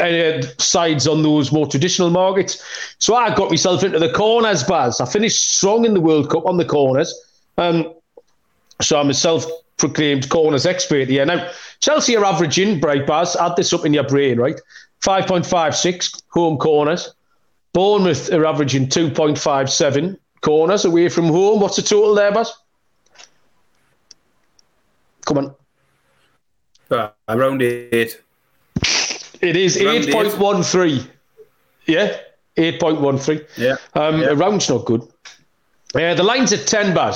[0.00, 2.64] uh, sides on those more traditional markets.
[2.98, 5.00] So I got myself into the corners, Baz.
[5.00, 7.14] I finished strong in the World Cup on the corners.
[7.58, 7.92] Um,
[8.80, 11.26] so I'm a self-proclaimed corners expert here.
[11.26, 14.58] Now, Chelsea are averaging, bright Baz, add this up in your brain, right?
[15.02, 17.12] 5.56 home corners.
[17.72, 21.60] Bournemouth are averaging 2.57 corners away from home.
[21.60, 22.52] What's the total there, Baz?
[25.30, 25.54] Come on.
[26.90, 28.20] Uh, around eight.
[29.40, 31.06] It is eight point one three.
[31.86, 32.16] Yeah,
[32.56, 33.46] eight point one three.
[33.56, 33.76] Yeah.
[33.94, 34.30] Um, yeah.
[34.30, 35.02] Around's not good.
[35.94, 37.14] Yeah, the line's at ten bad.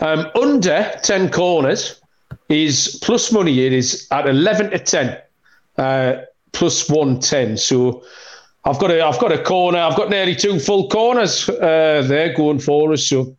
[0.00, 2.00] Um, under ten corners
[2.48, 3.66] is plus money.
[3.66, 5.16] It is at eleven to ten,
[5.78, 7.56] uh, plus one ten.
[7.56, 8.02] So
[8.64, 9.78] I've got a I've got a corner.
[9.78, 13.06] I've got nearly two full corners uh, there going for us.
[13.06, 13.36] So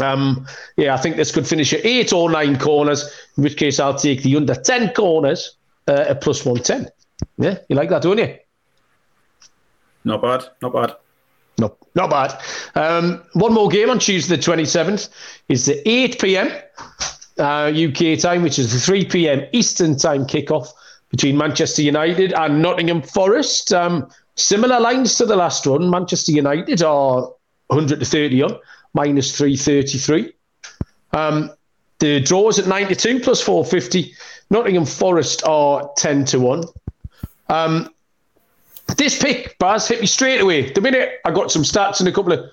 [0.00, 0.46] um,
[0.76, 3.94] yeah, I think this could finish at eight or nine corners, in which case I'll
[3.98, 5.56] take the under 10 corners
[5.88, 6.90] uh, at plus 110.
[7.38, 8.36] Yeah, you like that, don't you?
[10.04, 10.96] Not bad, not bad.
[11.58, 12.40] No, not bad.
[12.74, 15.10] Um, one more game on Tuesday the 27th
[15.48, 16.50] is the 8 p.m.
[17.38, 19.46] Uh, UK time, which is the 3 p.m.
[19.52, 20.68] Eastern time kickoff
[21.10, 23.72] between Manchester United and Nottingham Forest.
[23.72, 25.90] Um, similar lines to the last one.
[25.90, 27.30] Manchester United are
[27.68, 28.58] 130 on
[28.94, 30.32] minus 333.
[31.12, 31.50] Um,
[31.98, 34.14] the draws at 92 plus 450.
[34.50, 36.64] Nottingham Forest are 10 to 1.
[37.48, 37.90] Um,
[38.96, 40.72] this pick, Baz, hit me straight away.
[40.72, 42.50] The minute I got some stats and a couple of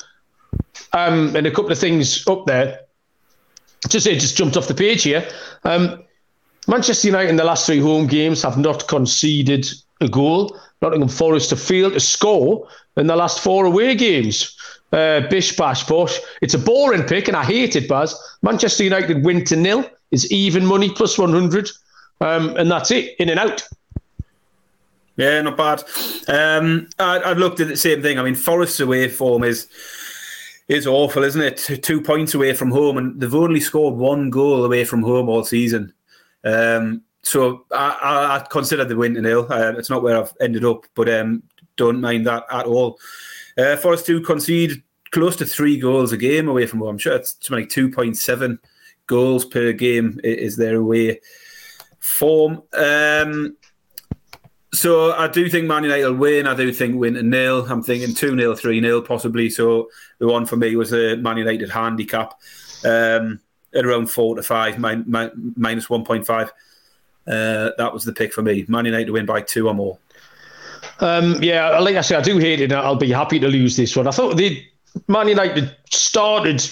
[0.94, 2.82] um, and a couple of things up there,
[3.90, 5.28] just it just jumped off the page here.
[5.64, 6.04] Um,
[6.68, 9.68] Manchester United in the last three home games have not conceded
[10.02, 10.58] a goal.
[10.82, 12.68] Nottingham Forest have failed to score
[12.98, 14.56] in the last four away games
[14.92, 16.20] uh, bish bash bosh.
[16.42, 18.16] It's a boring pick, and I hate it, Baz.
[18.42, 21.70] Manchester United win to nil is even money plus 100,
[22.22, 23.68] um, and that's it, in and out.
[25.18, 25.84] Yeah, not bad.
[26.28, 28.20] Um, I, have looked at the same thing.
[28.20, 29.68] I mean, Forest's away form is
[30.68, 31.82] is awful, isn't it?
[31.82, 35.44] Two points away from home, and they've only scored one goal away from home all
[35.44, 35.94] season.
[36.44, 39.48] Um, so I, I, I, consider the win to nil.
[39.50, 41.42] Uh, it's not where I've ended up, but um,
[41.78, 43.00] don't mind that at all.
[43.58, 46.90] Uh, Forest to concede close to three goals a game away from home.
[46.90, 48.60] I'm sure it's something like 2.7
[49.08, 51.22] goals per game is their away
[52.00, 52.64] form.
[52.74, 53.56] Um,
[54.74, 56.48] so I do think Man United will win.
[56.48, 57.66] I do think win a nil.
[57.68, 59.50] I'm thinking 2 0, 3 0 possibly.
[59.50, 59.90] So
[60.20, 62.34] the one for me was a Man United handicap
[62.86, 63.40] um,
[63.74, 66.50] at around 4 to 5, min- min- minus 1.5.
[67.28, 68.66] Uh, that was the pick for me.
[68.68, 69.98] Man United to win by two or more.
[71.00, 72.72] Um, yeah, like I say, I do hate it.
[72.72, 74.08] I'll be happy to lose this one.
[74.08, 74.64] I thought the
[75.08, 76.64] Man United started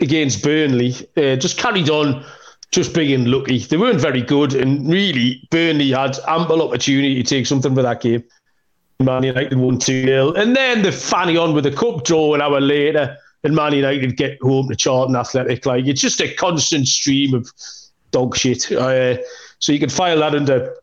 [0.00, 2.24] against Burnley, uh, just carried on,
[2.70, 3.58] just being lucky.
[3.58, 8.00] They weren't very good, and really, Burnley had ample opportunity to take something for that
[8.00, 8.24] game.
[9.00, 10.32] Man United won 2 0.
[10.32, 14.16] And then the fanny on with a cup draw an hour later, and Man United
[14.16, 15.66] get home to Charlton Athletic.
[15.66, 17.50] Like, it's just a constant stream of
[18.10, 18.70] dog shit.
[18.70, 19.16] Uh,
[19.58, 20.74] so you can file that under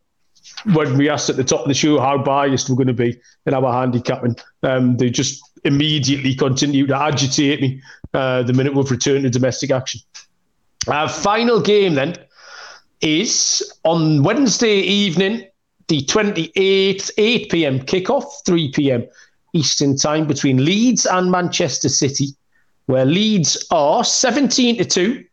[0.74, 3.20] when we asked at the top of the show how biased we're going to be
[3.45, 7.82] in our handicapping, um, they just immediately continue to agitate me
[8.14, 10.02] uh, the minute we've returned to domestic action.
[10.88, 12.16] Our final game then
[13.02, 15.45] is on Wednesday evening,
[15.88, 19.06] the 28th, 8 pm kickoff, 3 pm
[19.54, 22.30] Eastern time between Leeds and Manchester City,
[22.86, 25.26] where Leeds are 17 to 2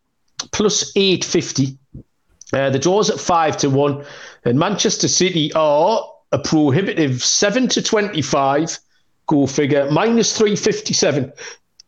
[0.53, 1.79] plus 850.
[2.53, 4.05] Uh, the draws at 5 to 1,
[4.44, 8.78] and Manchester City are a prohibitive 7 to 25
[9.26, 11.32] goal figure, minus 357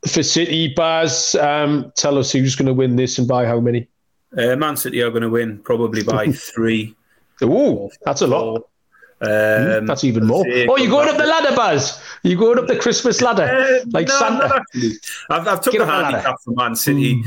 [0.07, 0.73] for City.
[0.75, 3.89] Baz, um, tell us who's going to win this and by how many?
[4.37, 6.95] Uh, Man City are going to win probably by three.
[7.41, 8.69] Oh, that's a lot.
[9.21, 10.45] Um, that's even more.
[10.47, 12.01] Oh, you're going up the ladder, Baz.
[12.23, 14.65] You're going up the Christmas ladder, uh, like no, Santa.
[15.31, 17.23] I've, I've took Get the handicap for Man City.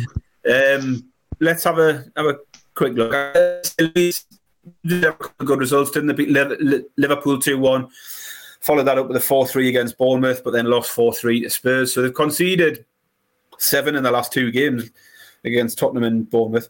[0.49, 1.05] Um,
[1.41, 2.37] let's have a have a
[2.81, 3.11] quick look.
[5.37, 6.25] Good results, didn't they?
[6.25, 7.89] Beat Liverpool two one.
[8.61, 11.49] Followed that up with a four three against Bournemouth, but then lost four three to
[11.49, 11.93] Spurs.
[11.93, 12.85] So they've conceded
[13.59, 14.89] seven in the last two games
[15.43, 16.69] against Tottenham and Bournemouth.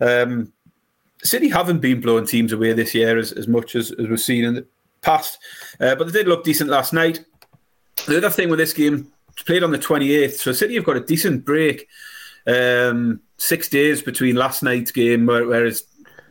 [0.00, 0.52] Um,
[1.22, 4.44] City haven't been blowing teams away this year as, as much as, as we've seen
[4.44, 4.66] in the
[5.02, 5.38] past,
[5.78, 7.22] uh, but they did look decent last night.
[8.06, 9.12] The other thing with this game,
[9.44, 11.86] played on the 28th, so City have got a decent break.
[12.46, 15.84] Um, six days between last night's game, whereas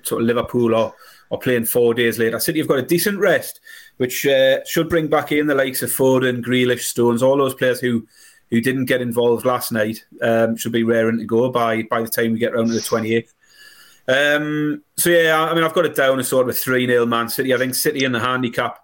[0.03, 0.93] sort of Liverpool are,
[1.31, 2.39] are playing four days later.
[2.39, 3.59] City have got a decent rest,
[3.97, 7.79] which uh, should bring back in the likes of Foden, Grealish, Stones, all those players
[7.79, 8.07] who
[8.51, 12.07] who didn't get involved last night um, should be raring to go by by the
[12.07, 13.31] time we get round to the 28th.
[14.07, 17.05] Um, so yeah, I mean, I've got it down as sort of a three 0
[17.05, 17.53] Man City.
[17.53, 18.79] I think City in the handicap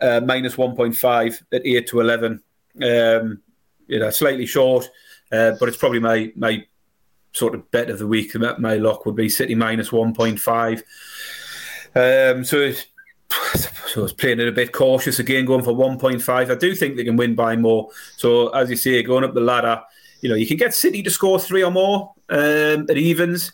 [0.00, 2.42] uh, minus one point five at eight to eleven.
[2.82, 3.40] Um,
[3.86, 4.88] you know, slightly short,
[5.30, 6.64] uh, but it's probably my my
[7.32, 8.34] sort of bet of the week.
[8.58, 10.82] My lock would be City minus one point five.
[11.94, 12.72] Um, so.
[13.86, 16.50] So I was playing it a bit cautious again, going for 1.5.
[16.50, 17.88] I do think they can win by more.
[18.16, 19.82] So as you say, going up the ladder,
[20.20, 23.52] you know, you can get City to score three or more um, at evens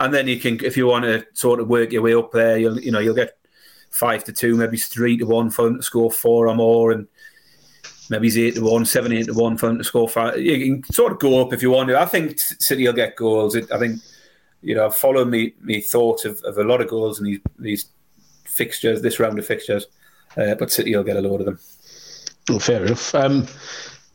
[0.00, 2.56] and then you can, if you want to sort of work your way up there,
[2.56, 3.36] you'll you know you'll get
[3.90, 7.06] five to two, maybe three to one for them to score four or more, and
[8.10, 10.38] maybe he's eight to one, seven eight to one for them to score five.
[10.38, 11.98] You can sort of go up if you want to.
[11.98, 13.56] I think City will get goals.
[13.56, 14.00] I think
[14.62, 17.86] you know I've me me thoughts of, of a lot of goals in these these
[18.44, 19.86] fixtures, this round of fixtures,
[20.36, 21.58] uh, but City will get a load of them.
[22.48, 23.14] Well, fair enough.
[23.14, 23.46] Um,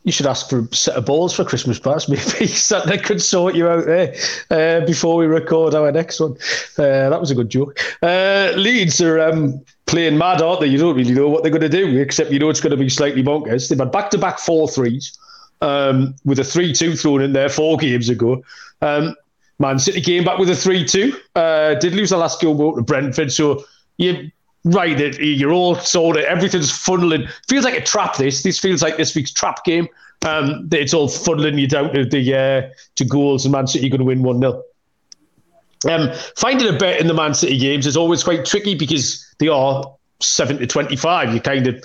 [0.06, 2.08] you should ask for a set of balls for Christmas Baz.
[2.08, 4.14] Maybe Santa could sort you out there
[4.50, 6.36] uh, before we record our next one.
[6.78, 7.76] Uh, that was a good joke.
[8.00, 10.68] Uh, Leeds are um, playing mad, aren't they?
[10.68, 12.76] You don't really know what they're going to do, except you know it's going to
[12.76, 13.68] be slightly bonkers.
[13.68, 15.18] They've had back to back four threes
[15.60, 18.44] um, with a 3 2 thrown in there four games ago.
[18.82, 19.16] Um,
[19.58, 21.20] Man City came back with a 3 2.
[21.34, 23.32] Uh, did lose the last goal to Brentford.
[23.32, 23.64] So
[23.96, 24.30] you
[24.66, 27.30] right, you're all sort of everything's funneling.
[27.48, 28.16] Feels like a trap.
[28.16, 29.88] This this feels like this week's trap game.
[30.26, 33.90] Um, it's all funneling you down to the uh, to goals, and Man City You're
[33.90, 34.62] going to win one 0
[35.90, 39.48] um, Finding a bet in the Man City games is always quite tricky because they
[39.48, 39.84] are
[40.20, 41.32] seven to twenty-five.
[41.32, 41.84] You're kind of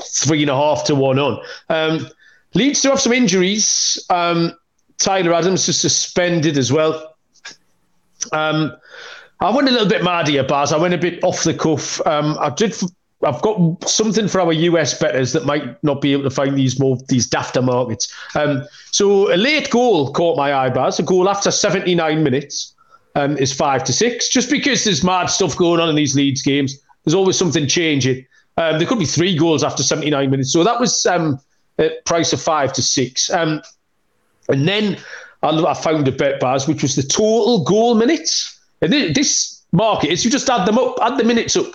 [0.00, 1.42] three and a half to one on.
[1.68, 2.08] Um,
[2.54, 4.04] Leeds to have some injuries.
[4.10, 4.52] Um,
[4.98, 7.14] Tyler Adams is suspended as well.
[8.32, 8.76] Um,
[9.42, 10.72] I went a little bit mad Baz.
[10.72, 12.00] I went a bit off the cuff.
[12.06, 12.76] Um, I did.
[13.24, 16.78] I've got something for our US bettors that might not be able to find these
[16.78, 18.12] more these dafter markets.
[18.36, 21.00] Um, so a late goal caught my eye, Baz.
[21.00, 22.74] A goal after 79 minutes
[23.16, 24.28] um, is five to six.
[24.28, 28.24] Just because there's mad stuff going on in these Leeds games, there's always something changing.
[28.58, 30.52] Um, there could be three goals after 79 minutes.
[30.52, 31.40] So that was um,
[31.80, 33.28] a price of five to six.
[33.30, 33.60] Um,
[34.48, 34.98] and then
[35.42, 38.60] I, I found a bet, Baz, which was the total goal minutes.
[38.82, 41.74] And this market is you just add them up, add the minutes up.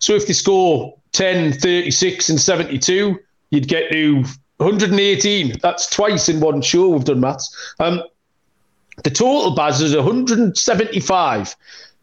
[0.00, 3.18] So if they score 10, 36, and 72,
[3.50, 4.24] you'd get to
[4.58, 5.58] 118.
[5.62, 7.74] That's twice in one show we've done maths.
[7.78, 8.02] Um,
[9.04, 11.56] the total Baz is 175.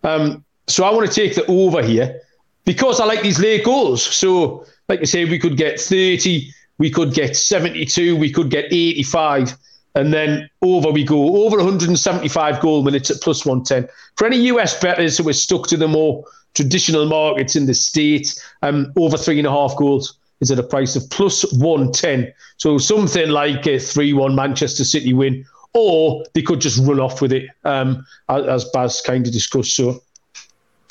[0.04, 2.22] Um, so I want to take the over here
[2.64, 4.04] because I like these late goals.
[4.04, 8.66] So, like I say, we could get 30, we could get 72, we could get
[8.72, 9.58] 85
[9.96, 13.88] and then over we go over 175 goal minutes at plus 110
[14.18, 16.24] for any us bettors who are stuck to the more
[16.54, 20.64] traditional markets in the states um, over three and a half goals is at a
[20.64, 26.62] price of plus 110 so something like a 3-1 manchester city win or they could
[26.62, 29.76] just run off with it um, as baz kind of discussed.
[29.76, 30.02] So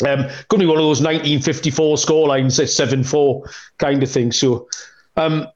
[0.07, 4.30] um, going to be one of those 1954 scorelines at 7-4 kind of thing.
[4.30, 4.68] So
[5.16, 5.46] um,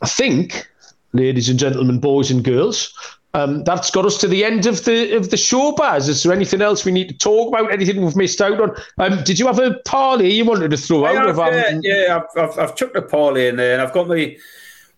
[0.00, 0.68] i think
[1.12, 2.92] ladies and gentlemen, boys and girls.
[3.34, 6.08] Um, that's got us to the end of the of the show, Baz.
[6.08, 7.72] Is there anything else we need to talk about?
[7.72, 8.76] Anything we've missed out on?
[8.98, 11.34] Um, did you have a parlay you wanted to throw out?
[11.34, 14.36] Have, yeah, yeah, I've, I've, I've chucked a parlay in there, and I've got my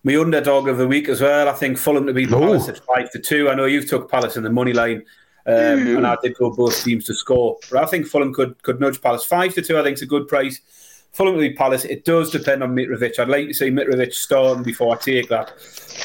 [0.02, 1.48] my underdog of the week as well.
[1.48, 2.40] I think Fulham to beat oh.
[2.40, 3.48] Palace at five to two.
[3.50, 5.04] I know you've took Palace in the money line,
[5.46, 5.96] um, mm.
[5.96, 9.00] and I did go both teams to score, but I think Fulham could could nudge
[9.00, 9.78] Palace five to two.
[9.78, 10.60] I think it's a good price.
[11.14, 11.84] Fulham to Palace.
[11.84, 13.18] It does depend on Mitrovic.
[13.18, 15.52] I'd like to see Mitrovic starting before I take that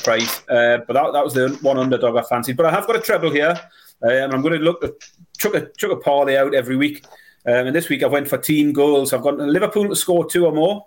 [0.03, 0.41] price.
[0.47, 2.55] Uh, but that, that was the one underdog I fancied.
[2.55, 3.59] But I have got a treble here,
[4.03, 4.91] uh, and I'm going to look at
[5.37, 7.05] chuck a chuck a parlay out every week.
[7.47, 9.11] Um, and this week I went for team goals.
[9.11, 10.85] I've got Liverpool to score two or more,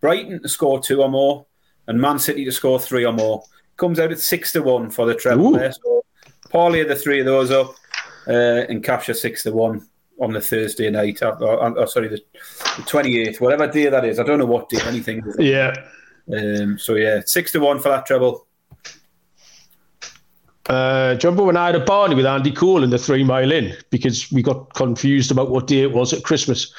[0.00, 1.44] Brighton to score two or more,
[1.88, 3.42] and Man City to score three or more.
[3.76, 5.58] Comes out at six to one for the treble Ooh.
[5.58, 5.72] there.
[5.72, 6.04] So
[6.50, 7.74] parlay the three of those up
[8.28, 9.88] uh, and capture six to one
[10.20, 11.22] on the Thursday night.
[11.22, 12.20] Or, or, or sorry, the
[12.86, 14.18] twenty eighth, whatever day that is.
[14.18, 14.78] I don't know what day.
[14.86, 15.22] Anything.
[15.38, 15.74] Yeah.
[16.32, 18.46] Um, so yeah, six to one for that treble.
[20.66, 23.76] Uh, remember when I had a barney with Andy Cole in the Three Mile Inn
[23.90, 26.72] because we got confused about what day it was at Christmas?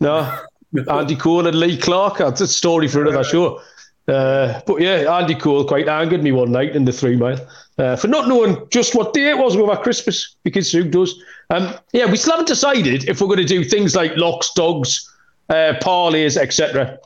[0.00, 0.38] No,
[0.90, 2.18] Andy Cole and Lee Clark.
[2.18, 3.60] That's a story for another show.
[4.06, 7.44] Uh, but yeah, Andy Cole quite angered me one night in the Three Mile
[7.78, 11.20] uh, for not knowing just what day it was over Christmas because who does?
[11.50, 15.08] Um, yeah, we still haven't decided if we're going to do things like locks, dogs,
[15.48, 16.98] uh, parlays, etc.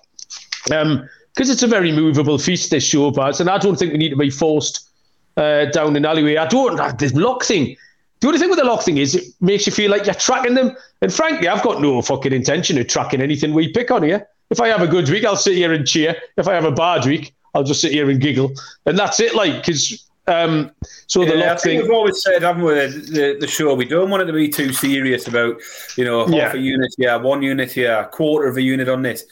[0.64, 3.98] Because um, it's a very movable feast, this show, Baz, and I don't think we
[3.98, 4.88] need to be forced
[5.36, 6.36] uh, down an alleyway.
[6.36, 6.78] I don't.
[6.80, 7.76] Uh, the lock thing.
[8.20, 10.54] The only thing with the lock thing is it makes you feel like you're tracking
[10.54, 10.76] them.
[11.00, 14.28] And frankly, I've got no fucking intention of tracking anything we pick on here.
[14.50, 16.16] If I have a good week, I'll sit here and cheer.
[16.36, 18.52] If I have a bad week, I'll just sit here and giggle.
[18.84, 19.34] And that's it.
[19.34, 20.70] Like, because um,
[21.06, 21.80] so the yeah, lock thing.
[21.80, 24.72] We've always said, haven't we, the, the, show, we don't want it to be too
[24.72, 25.56] serious about,
[25.96, 26.54] you know, half yeah.
[26.54, 29.24] a unit here, one unit here, a quarter of a unit on this.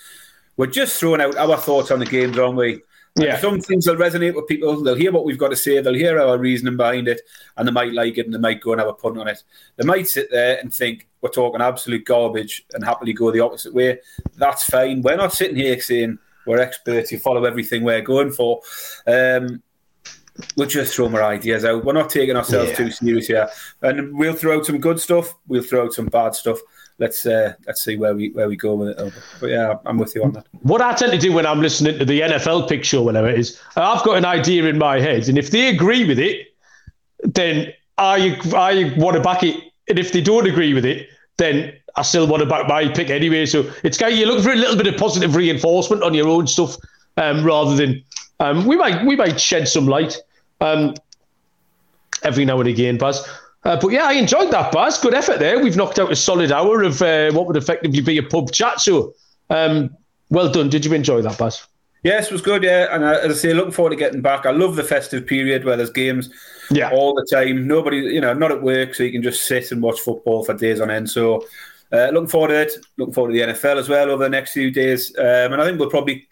[0.57, 2.81] We're just throwing out our thoughts on the games, aren't we?
[3.17, 3.39] Yeah.
[3.39, 4.83] Some things will resonate with people.
[4.83, 5.81] They'll hear what we've got to say.
[5.81, 7.21] They'll hear our reasoning behind it,
[7.57, 9.43] and they might like it, and they might go and have a punt on it.
[9.77, 13.75] They might sit there and think we're talking absolute garbage, and happily go the opposite
[13.75, 13.99] way.
[14.37, 15.03] That's fine.
[15.03, 17.11] We're not sitting here saying we're experts.
[17.11, 18.61] You follow everything we're going for.
[19.07, 19.63] Um,
[20.57, 21.85] we'll just throw more ideas out.
[21.85, 22.77] We're not taking ourselves yeah.
[22.77, 23.49] too serious here,
[23.83, 25.35] and we'll throw out some good stuff.
[25.47, 26.61] We'll throw out some bad stuff
[26.99, 29.15] let's uh, let's see where we where we go with it.
[29.41, 30.47] But yeah, I'm with you on that.
[30.63, 33.39] What I tend to do when I'm listening to the NFL pick show, whatever it
[33.39, 36.55] is, I've got an idea in my head, and if they agree with it,
[37.23, 39.57] then I I want to back it,
[39.89, 43.11] and if they don't agree with it, then I still want to back my pick
[43.11, 43.47] anyway.
[43.47, 46.29] So it's kind of, you're looking for a little bit of positive reinforcement on your
[46.29, 46.77] own stuff,
[47.17, 48.03] um, rather than
[48.41, 50.17] um, we might we might shed some light
[50.61, 50.95] um,
[52.23, 53.27] every now and again, Baz.
[53.65, 54.99] Uh, but yeah, I enjoyed that, Baz.
[54.99, 55.63] Good effort there.
[55.63, 58.81] We've knocked out a solid hour of uh, what would effectively be a pub chat.
[58.81, 59.15] So,
[59.51, 59.97] um,
[60.31, 60.69] well done.
[60.69, 61.67] Did you enjoy that, Baz?
[62.05, 62.63] Yes, it was good.
[62.63, 64.47] Yeah, and uh, as I say, looking forward to getting back.
[64.47, 66.31] I love the festive period where there's games,
[66.71, 67.67] yeah, all the time.
[67.67, 70.55] Nobody, you know, not at work, so you can just sit and watch football for
[70.55, 71.11] days on end.
[71.11, 71.45] So,
[71.93, 72.73] uh, looking forward to it.
[72.99, 75.17] Looking forward to the NFL as well over the next few days.
[75.19, 76.29] Um, and I think we'll probably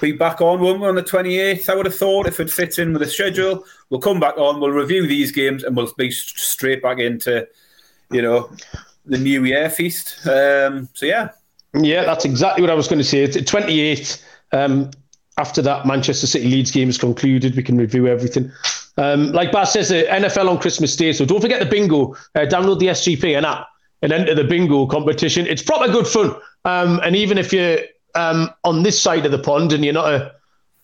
[0.00, 1.68] be back on, one on the 28th?
[1.68, 3.64] I would have thought if it fits in with the schedule.
[3.88, 7.46] We'll come back on, we'll review these games, and we'll be straight back into,
[8.10, 8.50] you know,
[9.06, 10.26] the New Year feast.
[10.26, 11.30] Um, so, yeah.
[11.74, 13.26] Yeah, that's exactly what I was going to say.
[13.26, 14.22] 28th,
[14.52, 14.90] um,
[15.38, 18.50] after that Manchester City Leeds game is concluded, we can review everything.
[18.96, 21.12] Um, like Baz says, the NFL on Christmas Day.
[21.12, 22.14] So don't forget the bingo.
[22.34, 23.66] Uh, download the SGPN app
[24.02, 25.46] and enter the bingo competition.
[25.46, 26.34] It's proper good fun.
[26.64, 27.78] Um, and even if you're
[28.14, 30.32] um, on this side of the pond and you're not a,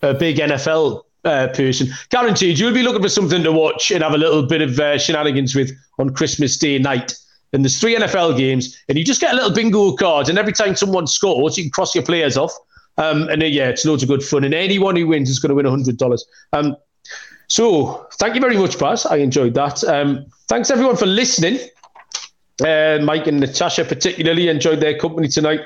[0.03, 4.15] a big NFL uh, person, guaranteed you'll be looking for something to watch and have
[4.15, 7.15] a little bit of uh, shenanigans with on Christmas Day night.
[7.53, 10.53] And there's three NFL games, and you just get a little bingo card, and every
[10.53, 12.53] time someone scores, you can cross your players off.
[12.99, 15.51] Um, and uh, yeah, it's loads of good fun, and anyone who wins is going
[15.51, 16.27] to win hundred dollars.
[16.53, 16.77] Um,
[17.49, 19.07] so thank you very much, Baz.
[19.07, 19.85] I enjoyed that.
[19.85, 21.59] Um, thanks everyone for listening.
[22.61, 25.61] Uh, Mike and Natasha particularly enjoyed their company tonight.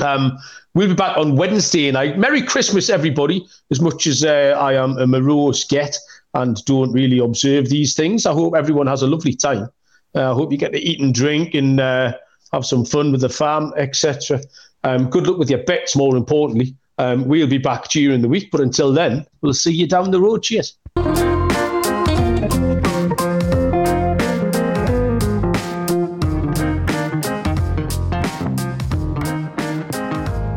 [0.00, 0.38] Um,
[0.74, 2.18] we'll be back on Wednesday night.
[2.18, 3.46] Merry Christmas, everybody.
[3.70, 5.96] As much as uh, I am a morose get
[6.34, 9.68] and don't really observe these things, I hope everyone has a lovely time.
[10.14, 12.12] Uh, I hope you get to eat and drink and uh,
[12.52, 14.40] have some fun with the fam, etc.
[14.84, 16.74] Um, good luck with your bets, more importantly.
[16.98, 20.20] Um, we'll be back during the week, but until then, we'll see you down the
[20.20, 20.42] road.
[20.42, 20.76] Cheers.